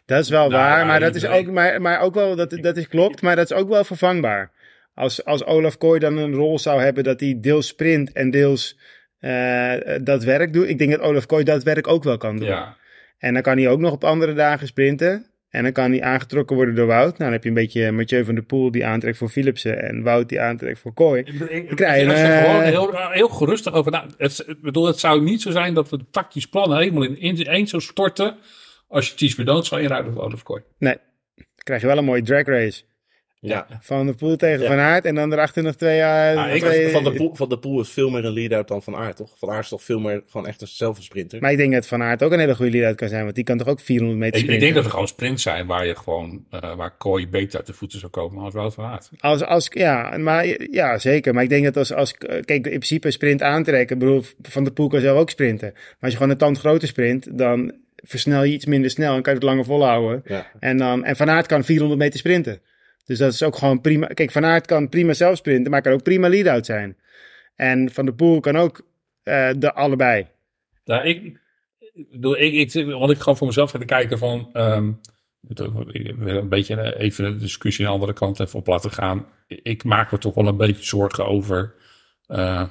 [0.06, 2.50] Dat is wel Nou, waar, ja, maar dat is ook, maar, maar ook wel, dat,
[2.50, 4.52] dat is klopt, maar dat is ook wel vervangbaar.
[4.94, 8.78] Als, als Olaf Kooi dan een rol zou hebben dat hij deels sprint en deels
[9.18, 9.72] eh,
[10.02, 10.68] dat werk doet.
[10.68, 12.48] Ik denk dat Olaf Kooi dat werk ook wel kan doen.
[12.48, 12.76] Ja,
[13.18, 15.26] En dan kan hij ook nog op andere dagen sprinten.
[15.50, 17.04] En dan kan hij aangetrokken worden door Wout.
[17.04, 19.82] Nou, dan heb je een beetje Mathieu van der Poel die aantrekt voor Philipsen.
[19.82, 21.22] En Wout die aantrekt voor Kooi.
[21.22, 23.92] Ik, ik, ik, krijg er er eh, gewoon heel, heel gerustig over.
[23.92, 27.18] Nou, het, bedoel, het zou niet zo zijn dat we het tactisch plan helemaal in,
[27.18, 28.36] in één zou storten.
[28.88, 30.62] als je Ties Benoot zou inruilen voor Olaf Kooi.
[30.78, 30.96] Nee,
[31.34, 32.82] dan krijg je wel een mooie drag race.
[33.48, 33.66] Ja.
[33.80, 34.66] Van der Poel tegen Ja.
[34.66, 35.04] Van Aert.
[35.04, 36.00] En dan erachter nog twee...
[36.00, 38.82] eh, Ah, twee- Van de, Poel, van de Poel is veel meer een lead-out dan
[38.82, 39.34] Van Aert, toch?
[39.38, 41.40] Van Aert is toch veel meer gewoon echt een zelf een sprinter.
[41.40, 43.22] Maar ik denk dat Van Aert ook een hele goede lead kan zijn.
[43.22, 44.64] Want die kan toch ook 400 meter Ik, ik sprinten.
[44.64, 47.72] denk dat er gewoon sprints zijn waar je gewoon, eh, waar Kooi beter uit de
[47.72, 49.10] voeten zou komen als Wout van Aert.
[49.18, 51.34] Als, als, ja, maar, ja, zeker.
[51.34, 52.12] Maar ik denk dat als, als...
[52.18, 53.98] Kijk, in principe sprint aantrekken.
[53.98, 55.70] Bedoel, Van der Poel kan zelf ook sprinten.
[55.74, 57.38] Maar als je gewoon een tand groter sprint...
[57.38, 60.22] dan versnel je iets minder snel en kan je het langer volhouden.
[60.24, 60.46] Ja.
[60.60, 62.60] En, dan, en Van Aert kan 400 meter sprinten.
[63.06, 64.06] Dus dat is ook gewoon prima.
[64.06, 66.96] Kijk, Van Aert kan prima zelf sprinten, maar kan ook prima lead-out zijn.
[67.54, 68.86] En Van der Poel kan ook
[69.22, 70.26] eh, de allebei.
[70.84, 71.40] Nou, ik,
[72.10, 74.48] bedoel, ik, ik, want ik gewoon voor mezelf ga kijken van,
[75.48, 78.90] ik wil een beetje eh, even de discussie aan de andere kant even op laten
[78.90, 79.26] gaan.
[79.46, 81.74] Ik maak me toch wel een beetje zorgen over,
[82.26, 82.68] eh,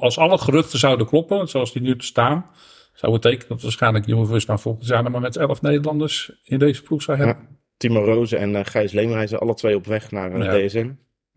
[0.00, 2.50] als alle geruchten zouden kloppen, zoals die nu staan,
[2.92, 7.18] zou betekenen dat waarschijnlijk Jumbo-Visma volgend jaar maar met 11 Nederlanders in deze ploeg zou
[7.18, 7.46] hebben.
[7.50, 7.56] Ja.
[7.78, 10.66] Timo Roze en eh, Gijs Leemreizen, alle twee op weg naar eh, Ja.
[10.66, 10.90] DSM.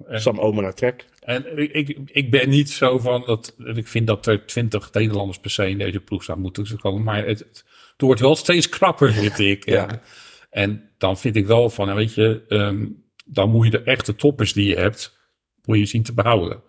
[0.08, 1.06] En- Sam Omen naar Trek.
[1.20, 3.56] En ik, ik, ik ben niet zo van dat.
[3.74, 7.04] Ik vind dat er twintig Nederlanders per se in deze ploeg zou moeten komen.
[7.04, 7.64] Maar het, het,
[7.98, 9.66] wordt wel steeds krapper, vind ik.
[9.66, 9.74] Ja.
[9.74, 10.02] Ja.
[10.50, 12.86] En dan vind ik wel van, nou, weet je, ehm,
[13.26, 15.18] dan moet je de echte toppers die je hebt,
[15.66, 16.62] moet je zien te behouden.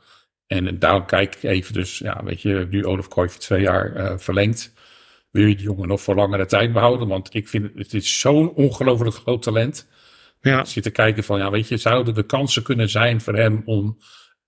[0.47, 3.95] En daarom kijk ik even, dus ja, weet je, nu Olaf Kooi voor twee jaar
[3.95, 4.73] eh, verlengd.
[5.33, 7.09] Wil je die jongen nog voor langere tijd behouden?
[7.09, 9.89] Want ik vind het, is zo'n ongelooflijk groot talent.
[10.41, 10.65] Ja.
[10.65, 13.99] Zit te kijken van, ja, weet je, zouden er kansen kunnen zijn voor hem om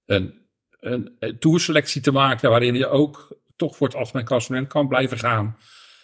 [0.07, 0.35] een,
[0.81, 5.19] een, een toerselectie te maken waarin je ook toch voor het algemeen klassement kan blijven
[5.19, 5.57] gaan.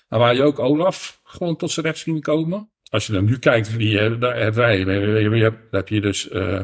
[0.09, 2.71] Maar waar je ook Olaf gewoon tot zijn recht zien komen.
[2.91, 6.61] Als je dan nu kijkt, wie, eh, daar hebben wij, daar heb je dus eh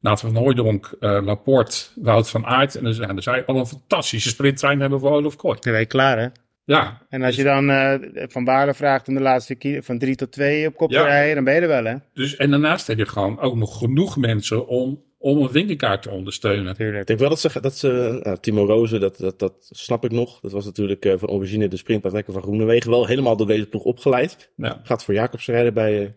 [0.00, 2.74] Nathan van Hooijdonk, eh, Laporte, Wout van Aert.
[2.74, 5.58] En dan zijn er zij al een fantastische sprinttrein hebben voor Olaf Kooi.
[5.60, 6.28] Dan ben je klaar, hè?
[6.74, 10.14] Ja, En als je dan eh, Van Baarle vraagt om de laatste keer van 3
[10.16, 11.04] tot 2 op kop te Ja.
[11.04, 11.94] rijden, dan ben je er wel, hè?
[12.14, 16.10] dus, en daarnaast heb je gewoon ook nog genoeg mensen om, om een winkelkaart te
[16.10, 16.60] ondersteunen.
[16.60, 17.06] Ik Natuurlijk.
[17.06, 20.40] denk wel dat ze, dat ze nou, Timo Roze, dat, dat, dat snap ik nog.
[20.40, 22.90] Dat was natuurlijk eh, van origine de sprintpartijker van Groenewegen.
[22.90, 24.50] Wel helemaal door deze ploeg opgeleid.
[24.56, 24.80] Ja.
[24.82, 26.08] Gaat voor Jacobs rijden bij, eh,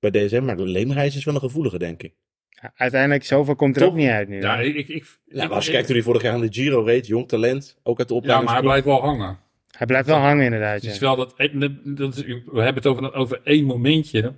[0.00, 0.44] bij DSM.
[0.44, 2.14] Maar de Leemreis is wel een gevoelige, denk ik.
[2.48, 4.40] Ja, uiteindelijk, zoveel komt er ook niet uit nu.
[4.40, 6.40] Ja, ik, ik, ik, Ja, ik- maar als je kijkt hoe hij vorig jaar aan
[6.40, 8.66] de Giro reed, jong talent, ook uit de ja, maar hij opleiding.
[8.66, 9.38] blijft wel hangen.
[9.76, 10.74] Hij blijft wel hangen inderdaad.
[10.74, 11.34] Het is Ja, wel dat,
[11.84, 14.34] dat, we hebben het over, over één momentje.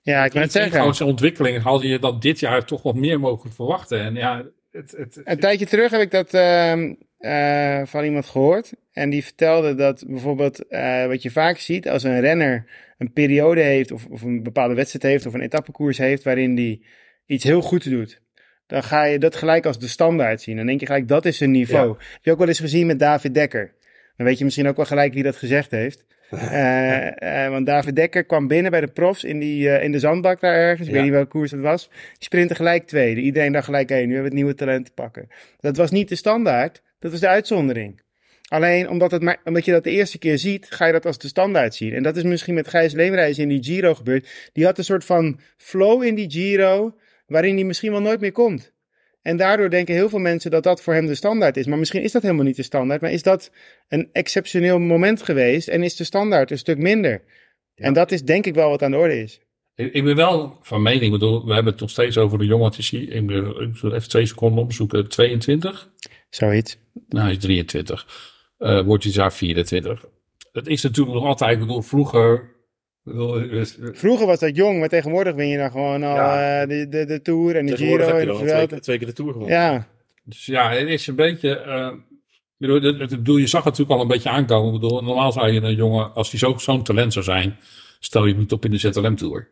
[0.00, 0.72] ja ik wil het zeggen.
[0.72, 4.00] Gewoon zijn ontwikkeling had je dan dit jaar toch wat meer mogen verwachten.
[4.00, 8.72] En ja, het, het, Een tijdje terug heb ik dat ehm, eh, van iemand gehoord.
[8.92, 12.66] En die vertelde dat bijvoorbeeld eh, wat je vaak ziet als een renner
[12.98, 16.84] een periode heeft of, of een bepaalde wedstrijd heeft of een etappekoers heeft waarin die
[17.26, 18.22] iets heel goed doet.
[18.66, 20.56] Dan ga je dat gelijk als de standaard zien.
[20.56, 21.88] Dan denk je gelijk, dat is zijn niveau.
[21.98, 23.74] Heb je ook wel eens gezien met David Dekker?
[24.16, 26.04] Dan weet je misschien ook wel gelijk wie dat gezegd heeft.
[26.30, 29.98] Eh, eh, want David Dekker kwam binnen bij de profs in, die, eh, in de
[29.98, 30.80] zandbak daar ergens.
[30.80, 30.92] Ik Ja.
[30.92, 31.88] weet niet welke koers dat was.
[31.88, 33.20] Die sprintte gelijk tweede.
[33.20, 35.28] Iedereen dacht gelijk, hé, nu hebben we het nieuwe talent te pakken.
[35.60, 38.00] Dat was niet de standaard, dat was de uitzondering.
[38.48, 41.18] Alleen omdat, het maar, omdat je dat de eerste keer ziet, ga je dat als
[41.18, 41.92] de standaard zien.
[41.92, 44.50] En dat is misschien met Gijs Leemreizen in die Giro gebeurd.
[44.52, 46.96] Die had een soort van flow in die Giro,
[47.26, 48.72] waarin hij misschien wel nooit meer komt.
[49.24, 51.66] En daardoor denken heel veel mensen dat dat voor hem de standaard is.
[51.66, 53.00] Maar misschien is dat helemaal niet de standaard.
[53.00, 53.50] Maar is dat
[53.88, 57.22] een exceptioneel moment geweest en is de standaard een stuk minder.
[57.74, 59.40] En dat is denk ik wel wat aan de orde is.
[59.74, 62.44] Ik, ik ben wel van mening, ik bedoel, we hebben het nog steeds over de
[62.44, 62.66] jongen.
[62.66, 65.08] Het is hier, ik, zal even twee seconden opzoeken.
[65.08, 65.90] 22?
[66.30, 66.78] Zoiets.
[67.08, 68.06] Nou, hij is 23.
[68.58, 70.04] Eh, wordt dit jaar 24.
[70.52, 72.53] Het is natuurlijk nog altijd, ik bedoel, vroger.
[73.04, 76.60] Vroeger was dat jong, maar tegenwoordig win je dan gewoon al Ja.
[76.62, 78.80] eh, de, de, de Tour en de Giro heb je en de dan twee, keer-
[78.80, 79.56] twee keer de Tour gewonnen.
[79.58, 79.86] Ja,
[80.24, 81.58] Dus ja, het is een beetje.
[81.58, 81.90] eh,
[82.56, 84.74] bedoel, het- het- ik bedoel, je zag het natuurlijk al een beetje aankomen.
[84.74, 87.56] Ik bedoel, normaal zou je een jongen, als hij zo- zo'n talent zou zijn,
[88.00, 89.48] stel je hem niet op in de ZLM Tour.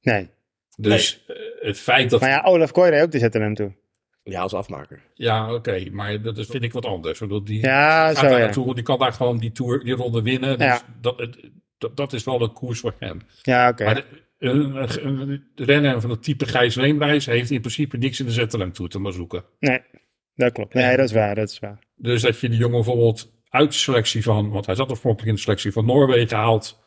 [0.00, 0.28] nee.
[0.76, 2.20] Dus eh, het feit dat.
[2.20, 3.72] Maar ja, Olaf Kooi reed ook de ZLM toe.
[4.22, 5.02] Ja, als afmaker.
[5.14, 7.20] Ja, oké, maar dat is, vind ik wat anders.
[7.20, 8.38] Ik bedoel, die, Ja, gaat zo daar ja.
[8.38, 10.58] naartoe, die kan daar gewoon die, tour, die ronde winnen.
[10.58, 10.80] Dus Ja.
[11.00, 13.20] dat, het- dat, dat is wel een koers voor hem.
[13.42, 13.84] Ja, oké.
[13.84, 14.04] Maar de,
[14.38, 18.32] een, een, een renner van het type Gijs Leemreis heeft in principe niks in de
[18.32, 19.44] ZLM toe te maar zoeken.
[19.58, 19.80] Nee,
[20.34, 20.74] dat klopt.
[20.74, 21.78] Nee, dat is waar, dat is waar.
[21.96, 25.34] Dus dat je die jongen bijvoorbeeld uit de selectie van, want hij zat oorspronkelijk in
[25.34, 26.82] de selectie van Noorwegen haalt,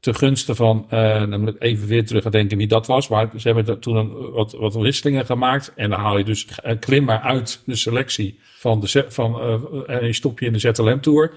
[0.00, 3.08] ten gunste van, eh dan moet ik even weer terug gaan denken wie dat was,
[3.08, 6.78] maar ze hebben toen een, wat, wat wisselingen gemaakt en dan haal je dus een
[6.78, 11.00] klimmer uit de selectie van de, van, eh, en je stop je in de ZLM
[11.00, 11.32] Tour.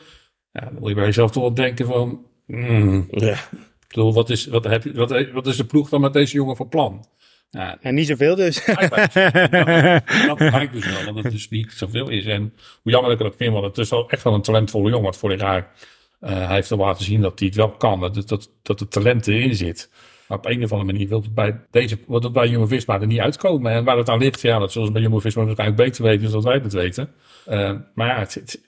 [0.51, 3.33] Ja, dan moet je bij jezelf toch wel denken van, hmm, Ja.
[3.33, 6.35] ik bedoel, wat is, wat, heb je, wat, wat is de ploeg dan met deze
[6.35, 7.05] jongen van plan?
[7.49, 8.65] Ja, En niet zoveel dus.
[10.27, 12.25] dat blijkt dus wel dat het dus niet zoveel is.
[12.25, 14.89] En hoe jammer dat ik ook vind, want het is wel echt wel een talentvolle
[14.89, 15.03] jongen.
[15.03, 15.71] Want vorig jaar
[16.19, 17.99] eh, hij heeft al laten zien dat hij het wel kan.
[17.99, 19.89] Dat, dat, dat het talent erin zit.
[20.27, 23.01] Maar op een of andere manier wil het bij deze, wordt het bij Jumbo Visma
[23.01, 23.71] er niet uitkomen.
[23.71, 26.31] En waar het aan ligt, ja, dat zullen ze bij Jumbo Visma waarschijnlijk beter weten
[26.31, 27.13] dan wij het weten.
[27.45, 28.61] Eh, maar ja, het, het,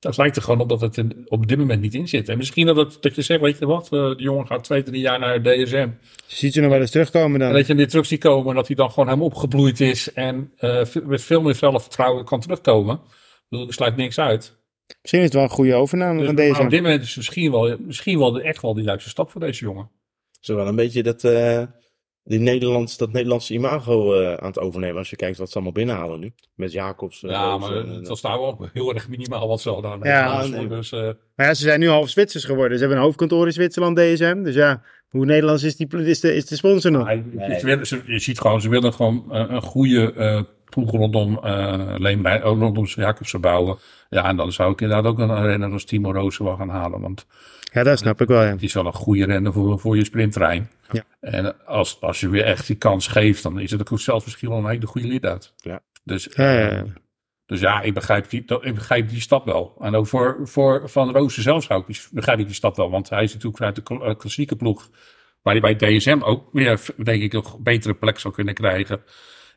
[0.00, 2.28] het lijkt er gewoon op dat het op dit moment niet in zit.
[2.28, 4.82] En misschien dat, het, dat je zegt, weet je wat, eh, de jongen gaat twee,
[4.82, 5.88] drie jaar naar DSM.
[6.26, 7.52] Ziet je nog wel eens terugkomen En dan?
[7.52, 10.12] dat je hem weer terug ziet komen en dat hij dan gewoon helemaal opgebloeid is
[10.12, 12.94] en eh, met veel meer zelfvertrouwen kan terugkomen.
[12.94, 14.58] Ik bedoel, er sluit niks uit.
[15.00, 16.68] Misschien is het wel een goede overname Dus, van maar op deze.
[16.68, 19.64] dit moment is misschien wel, misschien wel de, echt wel die juiste stap voor deze
[19.64, 19.90] jongen.
[20.40, 21.62] Zo wel een beetje dat, eh,
[22.30, 24.96] die Nederlands, dat Nederlandse imago eh, aan het overnemen.
[24.98, 26.32] Als je kijkt wat ze allemaal binnenhalen nu.
[26.54, 27.22] Met Jacobs.
[27.22, 29.98] eh, Ja, maar en, het eh, was daar wel heel erg minimaal wat ze hadden.
[30.02, 30.66] Ja, nee.
[30.68, 31.00] dus, eh,
[31.36, 32.72] Maar ja, ze zijn nu half Zwitsers geworden.
[32.74, 34.42] Ze hebben een hoofdkantoor in Zwitserland, DSM.
[34.42, 37.06] Dus ja, hoe Nederlands is, die, is, de, is de sponsor nog?
[37.06, 37.24] hij-
[37.58, 41.94] ze willen- ze- je ziet gewoon, ze willen gewoon een goede eh ploeg rondom uh,
[41.96, 43.78] Leenbij, ook rondom Jacobsen bouwen.
[44.08, 47.00] Ja, en dan zou ik inderdaad ook een renner als Timo Rozen wel gaan halen.
[47.00, 47.26] Want
[47.72, 48.50] Ja, dat snap ik wel, ja.
[48.50, 50.70] Het is wel een goede renner voor, voor je sprinttrein.
[50.90, 51.04] Ja.
[51.20, 54.48] En als, als je weer echt die kans geeft, dan is het ook zelfs misschien
[54.48, 55.54] wel een hele goede lead-out.
[55.56, 55.80] Ja.
[56.04, 56.84] Dus, Ja, ja,
[57.50, 59.74] dus ja, ik begrijp, die, ik begrijp die stap wel.
[59.80, 62.90] En ook voor, voor Van Roosen zelf zou ik die, begrijp ik die stap wel.
[62.90, 64.90] Want hij is natuurlijk uit de eh, klassieke ploeg,
[65.42, 69.02] waar hij bij DSM ook weer, denk ik, een betere plek zou kunnen krijgen.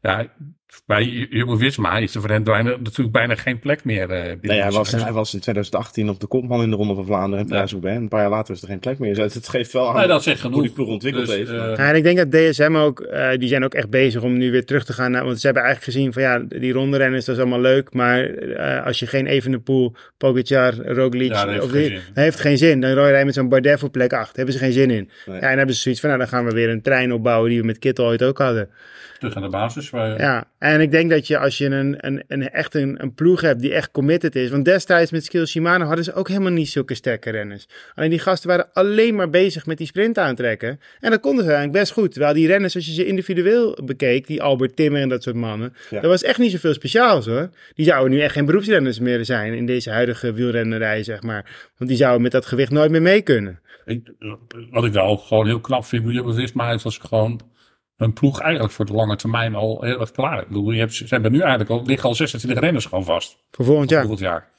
[0.03, 0.27] Ja,
[0.85, 4.01] bij Jumbo-Visma is er voor hem bijna- natuurlijk bijna geen plek meer.
[4.09, 6.75] eh, binnen Nee, hij de was, hij was in 2018 op de kopman in de
[6.75, 7.95] Ronde van Vlaanderen en Parijs-Roubaix.
[7.97, 9.15] En Een paar jaar later is er geen plek meer.
[9.15, 10.53] Dus het geeft wel aan Nee, dat zegt genoeg.
[10.55, 11.49] hoe die ploeg ontwikkeld Dus, heeft.
[11.49, 14.37] eh, Ja, en ik denk dat DSM ook, eh, die zijn ook echt bezig om
[14.37, 16.97] nu weer terug te gaan naar, want ze hebben eigenlijk gezien van ja, die ronde
[16.97, 21.49] renners, dat is allemaal leuk, maar eh, als je geen Evenepoel, Pogacar, Roglic, Ja, dat
[21.53, 21.99] heeft of geen die- zin.
[22.13, 22.79] dat heeft geen zin.
[22.81, 25.09] Dan rij je met zo'n Bardet voor plek 8, hebben ze geen zin in.
[25.25, 25.35] Nee.
[25.35, 27.49] Ja, en dan hebben ze zoiets van, nou dan gaan we weer een trein opbouwen
[27.49, 28.69] die we met Kittel ooit ook hadden.
[29.29, 29.89] Terug aan de basis.
[29.89, 33.13] Waar, Ja, en ik denk dat je als je een, een, een, echt een, een
[33.13, 34.49] ploeg hebt die echt committed is.
[34.49, 37.67] Want destijds met Skill Shimano hadden ze ook helemaal niet zulke sterke renners.
[37.95, 40.79] Alleen die gasten waren alleen maar bezig met die sprint aantrekken.
[40.99, 42.11] En dat konden ze eigenlijk best goed.
[42.11, 45.73] Terwijl die renners, als je ze individueel bekeek, die Albert Timmer en dat soort mannen.
[45.89, 45.99] Ja.
[45.99, 47.49] Dat was echt niet zoveel speciaals hoor.
[47.75, 51.69] Die zouden nu echt geen beroepsrenners meer zijn in deze huidige wielrennerij, zeg maar.
[51.77, 53.61] Want die zouden met dat gewicht nooit meer mee kunnen.
[53.85, 54.11] Ik,
[54.71, 57.41] wat ik wel gewoon heel knap vind Jumbo Visma is als ze gewoon
[57.97, 60.41] hun ploeg eigenlijk voor de lange termijn al heel erg klaar.
[60.41, 63.37] Ik bedoel, je hebt, ze hebben nu eigenlijk al, liggen al 26 renners gewoon vast.
[63.51, 64.01] Voor volgend jaar.
[64.01, 64.51] Volgend jaar.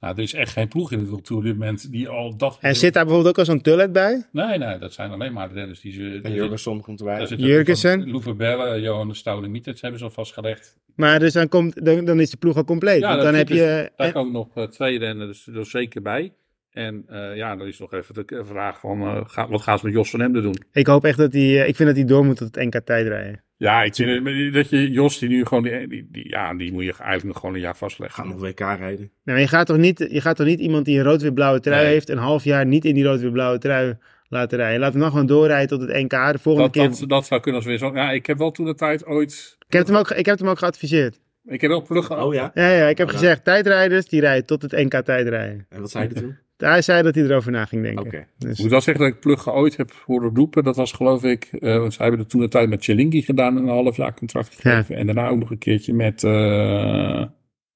[0.00, 2.58] Nou, er is echt geen ploeg in de Tour op dit moment die al dat...
[2.60, 4.26] En zit daar bijvoorbeeld ook al zo'n Tullet bij?
[4.32, 6.20] Nee, nee, dat zijn alleen maar de renners die ze...
[6.22, 7.26] En Jurgenson komt erbij.
[7.26, 8.10] Jurgensen.
[8.10, 10.76] Loeve Belle, Johan de Stouwen Mieters hebben ze al vastgelegd.
[10.94, 13.02] Maar dus dan, komt, dan, dan is de ploeg al compleet.
[13.02, 13.54] Want dat dan heb je...
[13.54, 13.64] dus-
[13.96, 16.32] daar en- komen nog eh, twee renners er zeker bij.
[16.78, 19.84] En eh, ja, dan is nog even de vraag van, eh, ga- wat gaan ze
[19.84, 20.56] met Jos van Emden doen?
[20.72, 21.42] ik hoop echt dat hij...
[21.42, 23.42] eh, Ik vind dat hij door moet tot het NK tijdrijden.
[23.56, 26.72] Ja, ik vind het- dat je Jos, die nu gewoon, die, die, die- ja, die
[26.72, 28.22] moet je eigenlijk nog gewoon een jaar vastleggen.
[28.22, 28.98] Gaan nog WK rijden.
[28.98, 31.82] Nee, maar je gaat toch niet, je gaat toch niet iemand die een rood-wit-blauwe trui
[31.84, 31.92] Nee.
[31.92, 32.08] heeft...
[32.08, 33.96] een half jaar niet in die rood-wit-blauwe trui
[34.28, 34.80] laten rijden.
[34.80, 36.32] Laat hem dan gewoon doorrijden tot het NK.
[36.32, 36.98] De volgende Dat, keer...
[37.00, 37.94] dat, dat zou kunnen als weer zo.
[37.94, 39.56] Ja, ik heb wel toen de tijd ooit.
[39.66, 41.20] Ik, heb hem ook, ik heb hem ook geadviseerd.
[41.44, 42.50] Ik heb wel plug Oh ja?
[42.54, 43.18] Ja, ja, ik heb Oh, ja.
[43.18, 45.66] gezegd, tijdrijders die rijden tot het NK tijdrijden.
[45.68, 46.36] En wat zei je toen?
[46.66, 48.06] Hij zei dat hij erover na ging denken.
[48.06, 48.26] Oké.
[48.38, 50.64] Dus, Ik moet wel zeggen dat ik Plugge ooit heb horen roepen.
[50.64, 53.68] Dat was geloof ik, want ze hebben het toen de tijd met Chelingi gedaan, een
[53.68, 54.96] half jaar contract gegeven.
[54.96, 57.24] En daarna ook nog een keertje met, eh,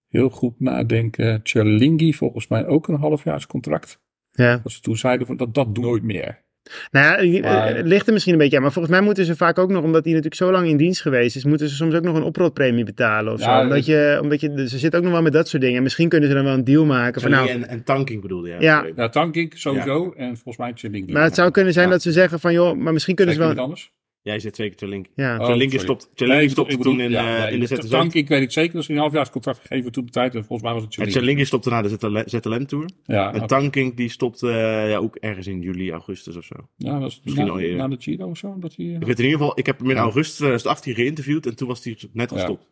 [0.09, 4.01] heel goed nadenken, Chelingi volgens mij ook een halfjaarscontract.
[4.31, 4.57] ja.
[4.63, 6.43] Dat ze toen zeiden van dat dat doet nooit meer.
[6.91, 8.63] Nou ja, Maar- eh, het ligt er misschien een beetje aan.
[8.63, 11.01] Maar volgens mij moeten ze vaak ook nog, omdat hij natuurlijk zo lang in dienst
[11.01, 13.63] geweest is, moeten ze soms ook nog een oprotpremie betalen of Ja, zo.
[13.65, 15.77] Omdat je, omdat je, dus ze zitten ook nog wel met dat soort dingen.
[15.77, 17.49] En misschien kunnen ze dan wel een deal maken van nou...
[17.49, 18.57] en, en tanking bedoelde je?
[18.59, 18.87] Ja.
[18.97, 21.13] Ja, Tankink sowieso en volgens mij Chelingi.
[21.13, 21.93] Maar het zou kunnen zijn Ja.
[21.93, 23.57] dat ze zeggen van joh, maar misschien kunnen ze wel...
[23.57, 23.91] anders?
[24.23, 25.07] Jij zit twee keer te link.
[25.15, 25.69] Ja, Oh, sorry.
[25.79, 27.89] stopt, ik stopte ik toen in, ja, eh, in de ZTZ.
[27.89, 30.35] Tankink weet ik zeker dat ze een halfjaarscontract gegeven toen de tijd.
[30.35, 31.19] En volgens mij was het En Chelingi.
[31.19, 32.89] Chelingi stopte na de ZLM, Tour.
[33.05, 33.47] Ja, En.
[33.47, 36.55] Tanking die stopte eh, ja, ook ergens in juli, augustus of zo.
[36.77, 37.77] Ja, dat is Misschien na, al eerder.
[37.77, 38.57] na de Giro of zo.
[38.59, 41.57] Dat hij, Ik weet in ieder geval, ik heb hem in augustus 2018 geïnterviewd en
[41.57, 42.37] toen was hij net Ja.
[42.37, 42.67] gestopt.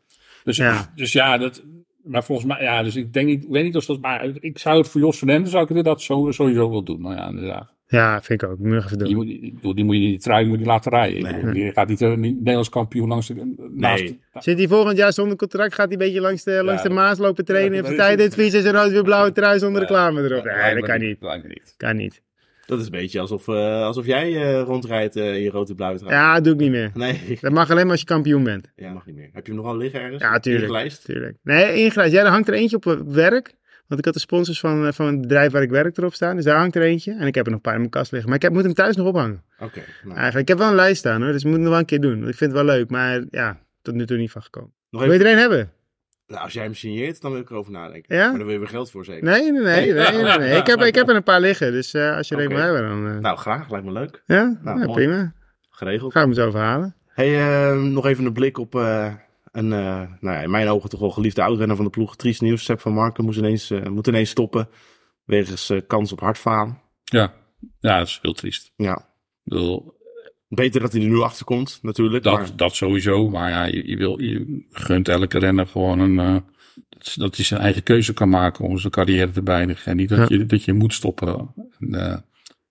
[0.44, 0.92] dus, Ja.
[0.94, 1.64] dus ja, dat,
[2.04, 4.78] maar volgens mij, ja, dus ik denk, ik weet niet of dat, maar ik zou
[4.78, 7.00] het voor Jos van Emden, zou ik inderdaad zo, sowieso wel doen.
[7.00, 7.74] Nou ja, inderdaad.
[7.90, 8.58] Ja, vind ik ook.
[8.58, 9.16] Moet even Die, doen.
[9.16, 11.22] moet, ik bedoel, die moet je die trui moet je laten rijden.
[11.44, 11.52] Nee.
[11.52, 14.20] Die gaat niet, eh, niet Nederlands kampioen langs de, naast Nee.
[14.34, 17.18] Zit hij volgend jaar zonder contract, gaat hij een beetje langs de, langs de Maas
[17.18, 17.72] lopen trainen.
[17.76, 19.80] Ja, Heeft de dat is- tijd in het vies en rood weer blauwe trui zonder
[19.82, 19.86] Ja.
[19.86, 20.44] reclame erop.
[20.44, 21.74] Ja, Nee, dat kan niet.
[21.76, 22.22] Kan niet.
[22.66, 25.98] Dat is een beetje alsof, eh, alsof jij eh, rondrijdt eh, in je rode blauwe
[25.98, 26.12] trui.
[26.14, 26.90] Ja, dat doe ik niet meer.
[26.94, 28.72] Nee, Dat mag alleen maar als je kampioen bent.
[28.76, 28.92] ja.
[28.92, 29.28] mag niet meer.
[29.32, 30.22] Heb je hem nog al liggen ergens?
[30.22, 30.64] Ja, tuurlijk.
[30.64, 31.04] Ingelijst?
[31.04, 31.36] tuurlijk.
[31.42, 32.12] Nee, ingelijst.
[32.14, 33.54] Ja, er hangt er eentje op werk.
[33.90, 36.36] Want ik had de sponsors van, eh, van het bedrijf waar ik werk erop staan.
[36.36, 37.12] Dus daar hangt er eentje.
[37.18, 38.28] En ik heb er nog een paar in mijn kast liggen.
[38.28, 39.42] Maar ik heb, moet hem thuis nog ophangen.
[39.58, 39.80] Oké.
[40.04, 40.38] nou, Eigenlijk.
[40.40, 41.32] Ik heb wel een lijst staan hoor.
[41.32, 42.18] Dus ik moet het nog wel een keer doen.
[42.18, 42.90] Want ik vind het wel leuk.
[42.90, 44.72] Maar ja, tot nu toe niet van gekomen.
[44.90, 45.72] nog Wil je er een hebben?
[46.26, 48.16] nou, als jij hem signeert, dan wil ik erover nadenken.
[48.16, 48.28] Ja?
[48.28, 49.24] Maar dan wil je weer geld voor zeker.
[49.24, 49.92] Nee, nee, nee.
[49.92, 50.56] nee, nee, nee.
[50.58, 51.72] Ik, heb, ik heb er een paar liggen.
[51.72, 53.06] Dus eh, als je er een wil hebben, dan...
[53.08, 53.70] eh, Nou, graag.
[53.70, 54.22] Lijkt me leuk.
[54.26, 55.32] ja, nou, ja, prima.
[55.70, 56.12] Geregeld.
[56.12, 56.94] Ga hem zo verhalen.
[57.06, 58.74] Hey, nog even een blik op
[59.52, 62.16] een, eh, nou ja, in mijn ogen toch wel geliefde oudrenner van de ploeg.
[62.16, 62.64] Triest nieuws.
[62.64, 64.68] Sepp van Marken moest ineens, eh, moet ineens stoppen.
[65.24, 66.80] Wegens eh, kans op hartfaan.
[67.04, 67.34] Ja.
[67.80, 68.72] ja, dat is heel triest.
[68.76, 68.96] Ja.
[68.98, 69.98] Ik bedoel,
[70.50, 72.24] Beter dat hij er nu achter komt, natuurlijk.
[72.24, 73.28] dat, maar, dat sowieso.
[73.28, 76.36] Maar ja, je, je, wil, je gunt elke renner gewoon een, eh,
[76.88, 79.90] dat, dat hij zijn eigen keuze kan maken om zijn carrière te beëindigen.
[79.90, 80.36] En niet dat, Ja.
[80.36, 81.54] je, dat je moet stoppen.
[81.78, 82.18] En, eh,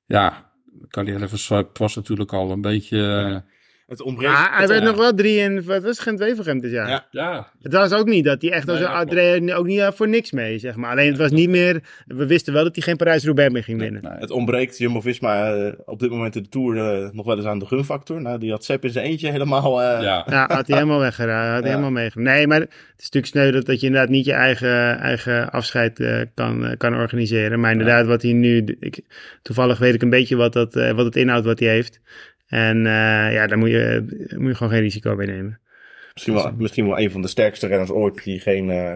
[0.05, 3.43] ja, de carrière van Sepp was natuurlijk al een beetje...
[3.89, 4.33] het ontbreekt.
[4.33, 5.63] Ah, hij werd nog wel drie in...
[5.63, 6.89] Wat was Gent Wevergem dit jaar?
[6.89, 7.05] Ja.
[7.11, 8.79] ja, Het was ook niet dat hij echt als
[9.09, 10.91] een ook niet eh, voor niks mee, zeg maar.
[10.91, 11.81] Alleen het was niet meer...
[12.07, 14.01] We wisten wel dat hij geen Parijs-Roubaix meer ging winnen.
[14.03, 14.11] nee.
[14.19, 17.59] Het ontbreekt Jumbo-Visma eh, op dit moment in de Tour eh, nog wel eens aan
[17.59, 18.21] de gunfactor.
[18.21, 19.81] Nou, die had Sepp in zijn eentje helemaal...
[19.81, 20.25] eh, ja.
[20.29, 21.45] Ja, had hij helemaal weggeraakt.
[21.53, 21.77] Had hij Ja.
[21.77, 22.33] helemaal meegenomen.
[22.33, 25.99] Nee, maar het is natuurlijk sneu dat, dat je inderdaad niet je eigen, eigen afscheid
[25.99, 27.59] eh, kan, kan organiseren.
[27.59, 28.77] Maar inderdaad, wat hij nu...
[28.79, 28.99] Ik,
[29.41, 31.99] toevallig weet ik een beetje wat, dat, eh, wat het inhoudt wat hij heeft.
[32.49, 34.03] En eh, ja, daar moet je,
[34.37, 35.59] moet je gewoon geen risico mee nemen.
[36.13, 38.95] Misschien, wel, misschien wel een van de sterkste renners ooit die geen eh,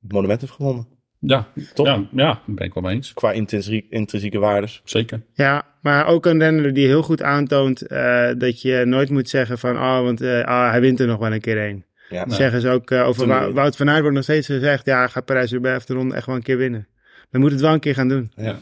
[0.00, 0.86] monument heeft gewonnen.
[1.20, 1.86] Ja, Top.
[1.86, 3.12] ja, ja, daar ben ik wel mee eens.
[3.12, 4.80] Qua intrinsiek, intrinsieke waardes.
[4.84, 5.22] Zeker.
[5.32, 9.58] Ja, maar ook een renner die heel goed aantoont eh, dat je nooit moet zeggen
[9.58, 9.76] van...
[9.76, 11.84] Oh, want eh, ah, hij wint er nog wel een keer een.
[12.08, 12.26] Ja.
[12.26, 12.36] Nee.
[12.36, 14.84] Zeggen ze ook over Toen- Wout van Aert wordt nog steeds gezegd...
[14.86, 16.88] Ja, gaat Parijs-Roubaix de ronde echt wel een keer winnen.
[17.30, 18.32] We moeten het wel een keer gaan doen.
[18.36, 18.58] Ja.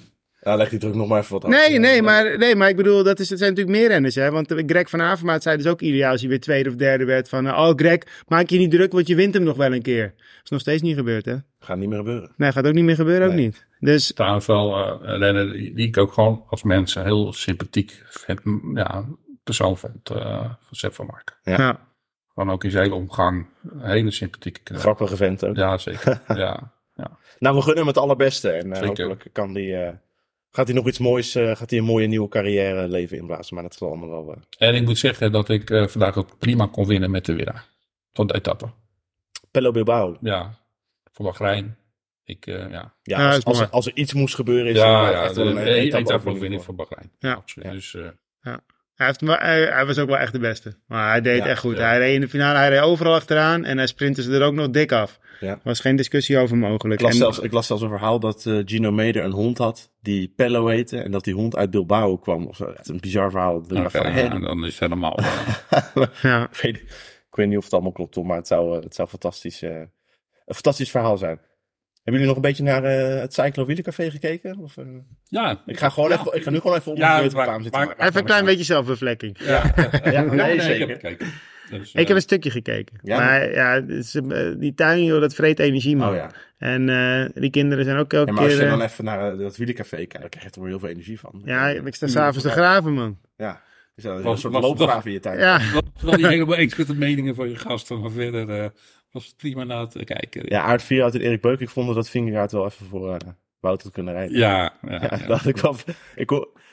[0.47, 1.51] Nou, leg die druk nog maar even wat af.
[1.51, 4.15] Nee, nee, maar, nee, maar ik bedoel, dat, is, het zijn natuurlijk meer renners.
[4.15, 4.31] Hè?
[4.31, 7.05] Want Greg van Avermaat zei dus ook ieder jaar als hij weer tweede of derde
[7.05, 7.29] werd...
[7.29, 9.83] van, eh, oh Greg, maak je niet druk, want je wint hem nog wel een
[9.83, 10.15] keer.
[10.17, 11.37] Dat is nog steeds niet gebeurd, hè?
[11.59, 12.33] Gaat niet meer gebeuren.
[12.37, 13.67] Nee, gaat ook niet meer gebeuren, ook niet.
[13.81, 18.41] Dus Trouwens wel eh, renner die ik ook gewoon als mensen heel sympathiek vind.
[18.75, 19.05] Ja,
[19.45, 21.37] persoon vond uh, van Sepp van Marken.
[21.43, 21.57] Ja.
[21.57, 21.81] ja.
[22.35, 23.47] Gewoon ook in zijn hele omgang.
[23.63, 24.75] Een hele sympathieke.
[24.75, 25.57] Grappige vent ook.
[25.57, 26.21] Ja, zeker.
[26.35, 26.75] ja.
[27.39, 28.51] Nou, we gunnen hem het allerbeste.
[28.51, 29.93] En eh, hopelijk kan die, eh,
[30.57, 33.55] gaat hij nog iets moois, eh, gaat hij een mooie nieuwe carrière leven inblazen.
[33.55, 34.35] Maar dat zal allemaal wel...
[34.59, 37.35] eh, En ik moet zeggen dat ik eh, vandaag ook prima kon winnen met de
[37.35, 37.67] winnaar
[38.13, 38.67] van de etappe.
[39.51, 40.17] Pello Bilbao.
[40.21, 40.55] Ja,
[41.13, 41.77] voor Bahrein.
[42.25, 42.69] Ik, eh, ja.
[42.71, 45.35] Ja, Ja, als, als, er, als er iets moest geberen is ja, het ja, echt
[45.35, 46.75] de, wel een etappe etappe overwinning overwinning voor.
[46.75, 47.13] Bahrein.
[47.19, 47.33] Ja.
[47.33, 47.67] Absoluut.
[47.69, 47.73] Ja.
[47.75, 48.55] Dus, eh,
[48.97, 50.77] Hij, heeft, hij, hij was ook wel echt de beste.
[50.87, 51.77] Maar hij deed Ja, echt goed.
[51.77, 51.83] ja.
[51.87, 53.65] Hij reed in de finale, hij reed overal achteraan.
[53.65, 55.19] En hij sprintte ze er ook nog dik af.
[55.41, 55.49] Ja.
[55.51, 57.01] Er was geen discussie over mogelijk.
[57.01, 59.59] Ik las, En- zelfs, ik las zelfs een verhaal dat eh, Gino Meder een hond
[59.59, 60.99] had die Pello heette.
[60.99, 62.47] En dat die hond uit Bilbao kwam.
[62.47, 62.65] Of zo.
[62.65, 63.65] Echt een bizar verhaal.
[63.69, 63.77] Van,
[64.07, 65.19] hè, ja, dan is het helemaal...
[66.23, 66.43] ja.
[66.53, 66.77] ik, weet,
[67.31, 69.63] ik weet niet of het allemaal klopt, Tom, maar het zou, eh, het zou fantastisch,
[69.63, 69.71] eh,
[70.47, 71.41] een fantastisch verhaal zijn.
[72.07, 74.59] Hebben jullie nog een beetje naar eh, het Cyclo Wielencafé gekeken?
[74.59, 74.85] Of, eh?
[75.29, 77.81] ja, ik, ga gewoon even, ik ga nu gewoon even op Ja, maar- Twitter-reclame zitten.
[77.87, 78.07] maar-.
[78.07, 79.37] Even een klein beetje zelfbevlekking.
[79.39, 79.73] Ja,
[80.05, 80.89] ja, nee, nee, ik zeker.
[80.89, 81.27] heb gekeken.
[81.71, 82.99] Dus, Ik heb eh, een stukje gekeken.
[83.03, 83.19] Ja?
[83.19, 86.09] Maar ja, is, eh, die tuin, joh, dat vreet energie, man.
[86.09, 86.31] Oh ja.
[86.59, 88.63] En eh, die kinderen zijn ook elke Ja, maar als keer...
[88.63, 90.79] je eh, dan even naar eh, dat wielencafé kijkt, dan krijg je er wel heel
[90.79, 91.43] veel energie van.
[91.45, 93.19] ja, ik sta s'avonds te graven, man.
[93.37, 93.63] Ja,
[93.97, 95.39] is dat een Was- soort loopgraaf in je tuin.
[95.39, 95.59] Ja,
[96.07, 98.69] helemaal eens met de meningen van je gasten, maar verder eh,
[99.17, 100.43] was het prima na te kijken.
[100.49, 103.29] Ja, Aard Vierhout en Erik Beuk, ik vond dat Vingegaard wel even voor eh
[103.61, 104.39] Wout had kunnen rijden.
[104.39, 105.27] ja, ja, Ja, ja.
[105.27, 105.77] dat ik wel.
[106.15, 106.31] Ik,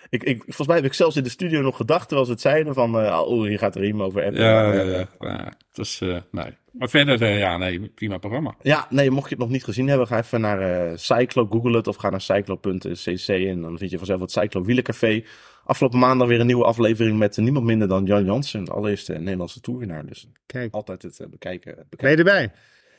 [0.09, 2.41] ik, ik, volgens mij heb ik zelfs in de studio nog gedacht terwijl ze het
[2.41, 4.41] zeiden van, eh, oh, hier gaat er iemand over appen.
[4.41, 5.53] Ja, ja, eh, ja, ja.
[5.69, 6.57] Het is, eh, nee.
[6.71, 8.55] Maar verder, eh, ja, nee, prima programma.
[8.61, 11.77] Ja, nee, mocht je het nog niet gezien hebben, ga even naar eh Cyclo, google
[11.77, 15.23] het of ga naar cyclo.cc en dan vind je vanzelf het Cyclo Wielencafé.
[15.65, 19.59] Afgelopen maandag weer een nieuwe aflevering met niemand minder dan Jan Jansen, de allereerste Nederlandse
[19.59, 20.05] toerwinnaar.
[20.05, 20.73] Dus kijk.
[20.73, 21.75] altijd het eh, bekijken.
[21.75, 22.17] Ben bekijken.
[22.25, 22.51] je erbij?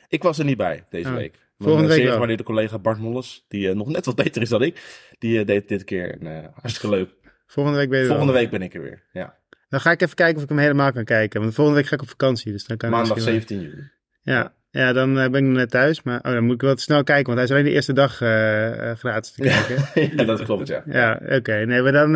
[0.08, 1.38] Ik was er niet bij deze Ah, week.
[1.58, 2.12] volgende Mijn, week wel.
[2.12, 5.46] gewaardeerde collega Bart Molles, die eh, nog net wat beter is dan ik, die eh,
[5.46, 7.14] deed dit keer een, eh, hartstikke leuk.
[7.46, 8.42] Volgende week ben je er Volgende wel.
[8.42, 9.02] week ben ik er weer.
[9.12, 9.38] Ja.
[9.68, 11.40] Dan ga ik even kijken of ik hem helemaal kan kijken.
[11.40, 12.52] Want volgende week ga ik op vakantie.
[12.52, 13.90] Dus dan kan Maandag misschien wel- 17 juli.
[14.22, 16.02] Ja, ja dan eh, ben ik net thuis.
[16.02, 17.24] Maar oh, dan moet ik wel te snel kijken.
[17.24, 19.86] Want hij is alleen de eerste dag eh, eh, gratis te kijken.
[20.16, 20.82] ja, dat klopt, ja.
[20.86, 21.64] Ja, oké.
[21.64, 22.12] Nee, maar dan,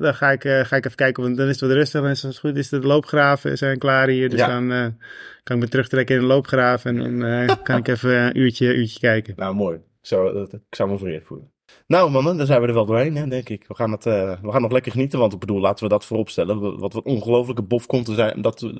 [0.00, 1.22] dan ga, ik, ga ik even kijken.
[1.22, 2.02] Want dan is het wat rustig.
[2.02, 4.28] En als het goed is, de loopgraven zijn klaar hier.
[4.30, 4.48] Dus Ja.
[4.48, 4.96] dan
[5.42, 6.84] kan ik me terugtrekken in de loopgraaf.
[6.84, 9.34] En dan kan ik even een uurtje, uurtje kijken.
[9.36, 9.76] Nou, mooi.
[9.76, 11.52] Ik zou, dat, ik zou me vereerd voelen.
[11.86, 13.64] Nou, mannen, dan zijn we er wel doorheen, hè, denk ik.
[13.68, 16.28] We gaan, het, we gaan nog lekker genieten, want ik bedoel, laten we dat voorop
[16.28, 16.60] stellen.
[16.60, 18.72] We- Wat een ongelofelijke bofkonten zijn, dat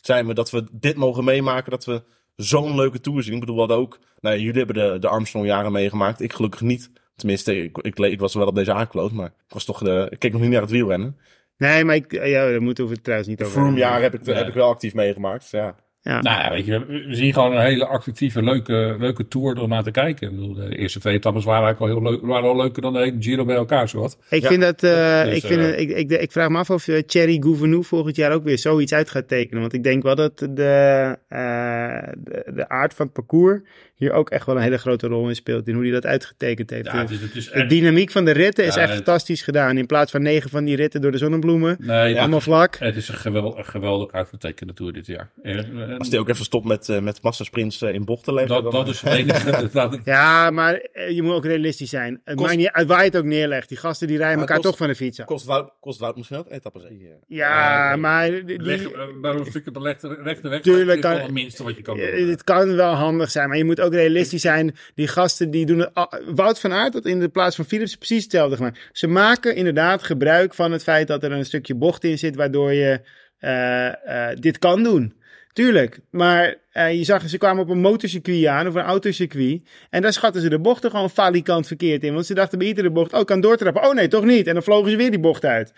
[0.00, 2.02] zijn we, dat we dit mogen meemaken, dat we
[2.36, 3.34] zo'n leuke tour zien.
[3.34, 6.20] Ik bedoel, we ook, nou, jullie hebben de, de Armstrong-jaren meegemaakt.
[6.20, 6.90] Ik gelukkig niet.
[7.16, 10.18] Tenminste, ik, ik, ik was wel op deze aankloot, maar ik was toch de, ik
[10.18, 11.16] keek nog niet naar het wielrennen.
[11.56, 14.32] Nee, maar ik, ja, daar moeten we het trouwens niet over Froome-jaar heb ik, Ja.
[14.32, 15.76] heb ik wel actief meegemaakt, ja.
[16.04, 16.20] Ja.
[16.20, 19.82] Nou ja, weet je, we zien gewoon een hele actieve, leuke, leuke tour door naar
[19.82, 20.28] te kijken.
[20.30, 22.92] Ik bedoel, de eerste twee etappes waren eigenlijk al heel leuk, waren al leuker dan
[22.92, 24.18] de hele Giro bij elkaar, zo wat.
[24.30, 24.48] Ik Ja.
[24.48, 26.88] vind dat, eh, Dus, ik, vind eh, het- ik, ik, ik vraag me af of
[26.88, 29.60] eh, Thierry Gouvenou volgend jaar ook weer zoiets uit gaat tekenen.
[29.60, 33.60] Want ik denk wel dat de, eh, de, de aard van het parcours
[33.94, 35.68] hier ook echt wel een hele grote rol in speelt.
[35.68, 36.86] In hoe hij dat uitgetekend heeft.
[36.86, 39.78] Ja, het is, het is de dynamiek van de ritten is echt het- fantastisch gedaan.
[39.78, 41.76] In plaats van negen van die ritten door de zonnebloemen.
[41.80, 42.76] nee, Allemaal vlak.
[42.78, 45.30] het is een, geweld, een geweldig uitgetekende tour dit jaar.
[45.42, 48.54] En, eh, Als die ook even stopt met, eh, met massasprints eh, in bochten leggen.
[48.62, 49.68] dat, dan- dat is het enige.
[49.72, 52.20] dat, Ja, maar eh, je moet ook realistisch zijn.
[52.24, 53.68] Het Kost- maakt niet uit waar je het ook neerlegt.
[53.68, 55.26] Die gasten die rijden Maar elkaar kost- toch van de fiets af.
[55.26, 56.84] Kost Wout, kost Wout misschien ook etappes.
[56.84, 59.80] eh, Ja, Ja, maar die, leg, eh, maar een stukje de
[60.22, 60.60] rechte, weg.
[60.60, 62.06] Tuurlijk is kan- het minste wat je kan doen.
[62.06, 64.74] Eh, Het kan wel handig zijn, maar je moet ook realistisch zijn.
[64.94, 65.90] Die gasten die doen het.
[66.34, 68.78] Wout van Aert had in de plaats van Philips precies hetzelfde gemaakt.
[68.92, 72.72] Ze maken inderdaad gebruik van het feit dat er een stukje bocht in zit, waardoor
[72.72, 73.00] je
[73.38, 75.14] eh, eh, dit kan doen.
[75.52, 79.62] Tuurlijk, maar eh, je zag, ze kwamen op een motorcircuit aan of een autocircuit.
[79.90, 82.14] En daar schatten ze de bochten gewoon falikant verkeerd in.
[82.14, 83.84] Want ze dachten bij iedere bocht, oh, kan doortrappen.
[83.84, 84.46] Oh nee, toch niet.
[84.46, 85.72] En dan vlogen ze weer die bocht uit.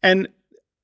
[0.00, 0.30] En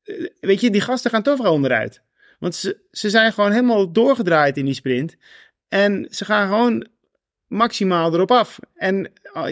[0.02, 2.02] eh, weet je, die gasten gaan toch wel onderuit.
[2.38, 5.16] Want ze, ze zijn gewoon helemaal doorgedraaid in die sprint.
[5.68, 6.86] En ze gaan gewoon
[7.46, 8.58] maximaal erop af.
[8.74, 9.46] En oh,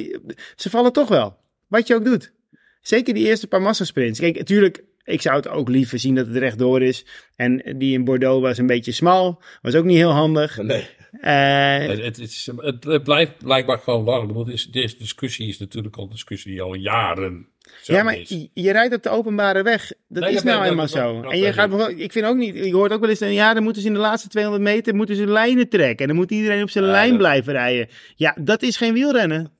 [0.56, 1.36] ze vallen toch wel.
[1.68, 2.32] Wat je ook doet.
[2.80, 4.18] Zeker die eerste paar massasprints.
[4.18, 7.04] Kijk, natuurlijk, ik zou het ook liever zien dat het rechtdoor is.
[7.36, 9.42] En die in Bordeaux was een beetje smal.
[9.62, 10.56] Was ook niet heel handig.
[10.62, 10.86] Nee.
[11.20, 14.32] Eh, Het, het, is, het, het blijft blijkbaar gewoon warm.
[14.32, 17.46] Want deze discussie is natuurlijk al een discussie die al jaren
[17.82, 18.46] ja, maar is.
[18.54, 19.92] je, rijdt op de openbare weg.
[20.08, 21.22] Dat Nee, is nou eenmaal dat- zo.
[21.22, 22.12] en je gaat, ik.
[22.12, 24.28] vind ook niet, je hoort ook wel eens, ja, dan moeten ze in de laatste
[24.28, 25.98] 200 meter moeten ze lijnen trekken.
[25.98, 27.88] En dan moet iedereen op zijn lijn blijven rijden.
[28.16, 29.52] Ja, dat is geen wielrennen.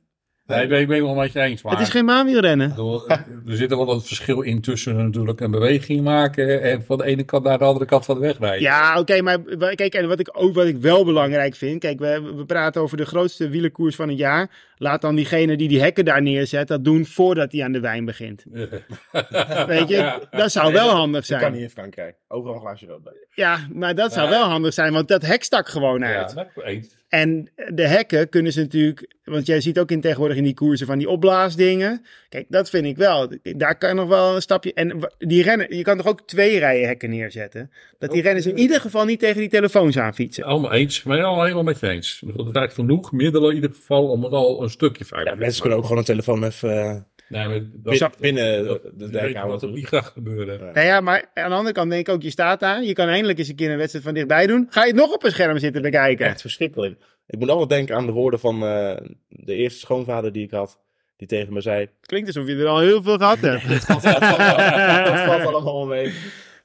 [0.51, 1.62] Nee, ik ben, ik ben het wel met je eens.
[1.62, 2.68] Maar Het is geen baanwielrennen.
[2.68, 6.82] Ik bedoel, Er zit er wel een verschil in tussen natuurlijk een beweging maken en
[6.84, 8.61] van de ene kant naar de andere kant van de weg rijden.
[8.61, 9.38] Ja, oké, maar
[9.74, 12.96] kijk, en wat ik ook wat ik wel belangrijk vind, kijk, we, we praten over
[12.96, 14.68] de grootste wielerkoers van het jaar.
[14.76, 18.05] Laat dan diegene die die hekken daar neerzet, dat doen voordat hij aan de wijn
[18.05, 18.44] begint.
[19.66, 20.20] Weet je, Ja.
[20.30, 21.53] dat zou wel handig Dat kan zijn.
[21.53, 22.16] niet in Frankrijk.
[22.28, 23.12] Overal een glaasje rood bij.
[23.34, 24.30] Ja, maar dat zou Ja.
[24.38, 26.34] wel handig zijn, want dat hek stak gewoon Ja, uit.
[26.34, 26.98] dat ben ik eens.
[27.11, 30.86] En de hekken kunnen ze natuurlijk, want jij ziet ook in tegenwoordig in die koersen
[30.86, 32.04] van die opblaasdingen.
[32.28, 33.32] Kijk, dat vind ik wel.
[33.42, 34.74] Daar kan nog wel een stapje.
[34.74, 37.70] En die rennen, je kan toch ook twee rijen hekken neerzetten.
[37.98, 40.44] Dat die renners in ieder geval niet tegen die telefoons aan fietsen.
[40.44, 42.22] Allemaal eens, maar al helemaal met je eens.
[42.36, 45.61] Er zijn genoeg middelen in ieder geval om het al een stukje Ja, veiliger mensen
[45.61, 47.06] kunnen ook gewoon een telefoon even...
[47.31, 49.61] Nee, maar dat, Binnen, binnen dat, de dat, dijk dat, houden.
[49.61, 50.61] dat niet gaat gebeuren.
[50.74, 52.83] Nou ja, maar aan de andere kant denk ik ook, je staat daar.
[52.83, 54.66] Je kan eindelijk eens een keer een wedstrijd van dichtbij doen.
[54.70, 56.26] Ga je het nog op een scherm zitten bekijken?
[56.26, 57.01] Echt verschrikkelijk.
[57.26, 58.97] Ik moet altijd denken aan de woorden van eh,
[59.28, 60.78] de eerste schoonvader die ik had.
[61.16, 63.68] Die tegen me zei, Klinkt alsof je er al heel veel gehad hebt.
[63.89, 66.12] dat valt allemaal wel mee.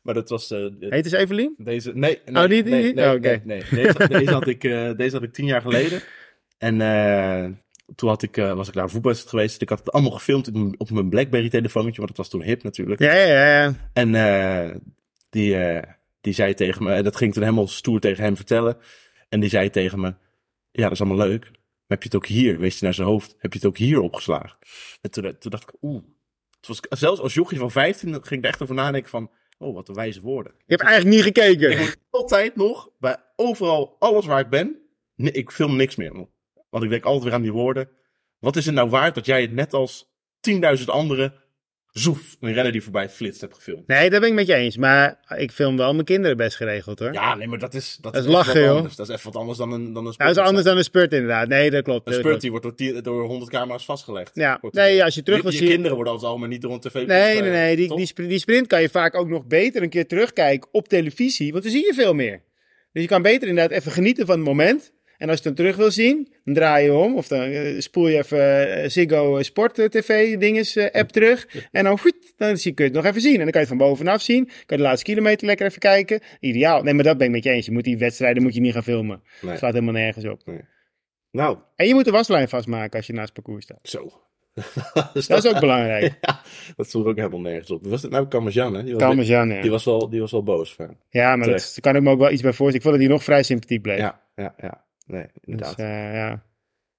[0.01, 1.53] Maar dat was eh, Heet ze Evelien?
[1.57, 1.91] deze...
[1.93, 3.41] Nee, nee, Oh, die- nee, oh, oké.
[3.43, 3.83] nee, nee.
[3.83, 6.01] Deze, deze, had ik, eh, deze had ik tien jaar geleden.
[6.57, 7.45] En eh,
[7.95, 9.61] toen had ik, eh, was ik naar een voetbalwedstrijd geweest.
[9.61, 12.63] Ik had het allemaal gefilmd op mijn- op mijn Blackberry-telefoontje, want het was toen hip
[12.63, 13.01] natuurlijk.
[13.01, 13.73] Ja, ja, ja.
[13.93, 14.75] En eh,
[15.29, 18.77] die, eh, die zei tegen me, en dat ging toen helemaal stoer tegen hem vertellen.
[19.29, 20.13] En die zei tegen me,
[20.71, 21.43] ja, dat is allemaal leuk.
[21.51, 23.77] Maar heb je het ook hier, wees je naar zijn hoofd, heb je het ook
[23.77, 24.57] hier opgeslagen?
[25.01, 26.03] En toen, toen dacht ik, oeh.
[26.59, 29.73] Het was, zelfs als jochie van 15 ging ik er echt over nadenken van, oh,
[29.73, 30.53] wat een wijze woorden.
[30.57, 31.77] Je hebt eigenlijk niet Ik gekeken.
[31.79, 34.75] moet altijd nog, bij overal, alles waar ik ben,
[35.15, 36.27] ik film niks meer.
[36.75, 37.89] Want ik denk altijd weer aan die woorden.
[38.39, 40.05] Wat is het nou waard dat jij het net als
[40.79, 41.33] 10.000 anderen,
[41.91, 43.87] zoef, een renner die voorbij flitst, hebt gefilmd?
[43.87, 44.77] Nee, dat ben ik met je eens.
[44.77, 47.13] Maar ik film wel mijn kinderen best geregeld hoor.
[47.13, 48.75] Ja, nee, maar dat is, dat Dat is lachen, joh.
[48.75, 48.95] anders.
[48.95, 50.83] Dat is even wat anders dan een, dan een Nou, dat is anders dan een
[50.83, 51.47] spurt inderdaad.
[51.47, 52.07] Nee, dat klopt.
[52.07, 54.31] Een dat spurt die wordt door, door 100 camera's vastgelegd.
[54.33, 55.67] Ja, nee, als je terug je, wil je zien...
[55.67, 57.75] kinderen worden altijd allemaal niet door een tv Nee, nee, eh, nee.
[57.75, 57.97] Die, toch?
[57.97, 61.51] die, sprint, die sprint kan je vaak ook nog beter een keer terugkijken op televisie.
[61.51, 62.43] Want dan zie je veel meer.
[62.91, 64.93] Dus je kan beter inderdaad even genieten van het moment.
[65.17, 67.15] En als je het dan terug wil zien, dan draai je om.
[67.15, 71.47] Of dan eh, spoel je even eh, Ziggo Sport eh, TV dinges app terug.
[71.71, 73.33] En dan, goed, dan zie, kun je het nog even zien.
[73.33, 74.45] En dan kan je het van bovenaf zien.
[74.45, 76.19] Kan je de laatste kilometer lekker even kijken.
[76.39, 76.83] Ideaal.
[76.83, 77.65] Nee, maar dat ben ik met je eens.
[77.65, 79.21] Je moet die wedstrijden moet je niet gaan filmen.
[79.41, 79.57] Nee.
[79.57, 80.41] slaat helemaal nergens op.
[81.31, 83.79] Nou, En je moet de waslijn vastmaken als je naast het parcours staat.
[83.83, 84.11] zo.
[85.27, 86.13] Dat is ook belangrijk.
[86.21, 86.41] Ja,
[86.75, 87.85] dat stond ook helemaal nergens op.
[87.85, 88.83] Was het nou Kamazjan, hè?
[88.83, 89.61] Die was, Parmesan, ja.
[89.61, 90.73] die was, wel, die was wel boos.
[90.73, 90.97] Van.
[91.09, 91.79] Ja, maar dat Terecht.
[91.79, 92.75] kan ik me ook wel iets bij voorstellen.
[92.75, 93.97] Ik vond dat hij nog vrij sympathiek bleef.
[93.97, 94.84] Ja, ja, ja.
[95.05, 95.79] Nee, dus, inderdaad.
[95.79, 96.43] eh, ja.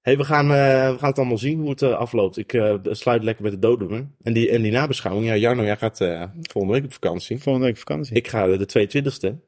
[0.01, 2.37] hey, we, gaan, eh, we gaan het allemaal zien hoe het eh, afloopt.
[2.37, 4.15] Ik eh, sluit lekker met de doden.
[4.23, 5.27] En die, en die nabeschouwing.
[5.27, 7.39] Ja, Jarno, jij gaat eh, volgende week op vakantie.
[7.39, 8.15] Volgende week vakantie.
[8.15, 8.89] Ik ga de
[9.33, 9.45] 22e.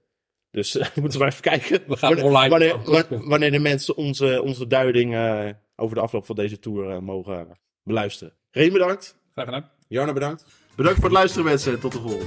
[0.52, 1.82] Dus eh, we moeten maar even kijken.
[1.88, 2.50] We gaan wanneer, online
[2.86, 5.16] Wanneer, wanneer de mensen onze, onze duiding
[5.76, 7.48] over de afloop van deze tour eh, mogen
[7.84, 8.34] beluisteren.
[8.52, 9.18] Reen bedankt.
[9.34, 9.70] Graag gedaan.
[9.88, 10.46] Jarno bedankt.
[10.76, 11.80] Bedankt voor het luisteren mensen.
[11.80, 12.26] Tot de volgende.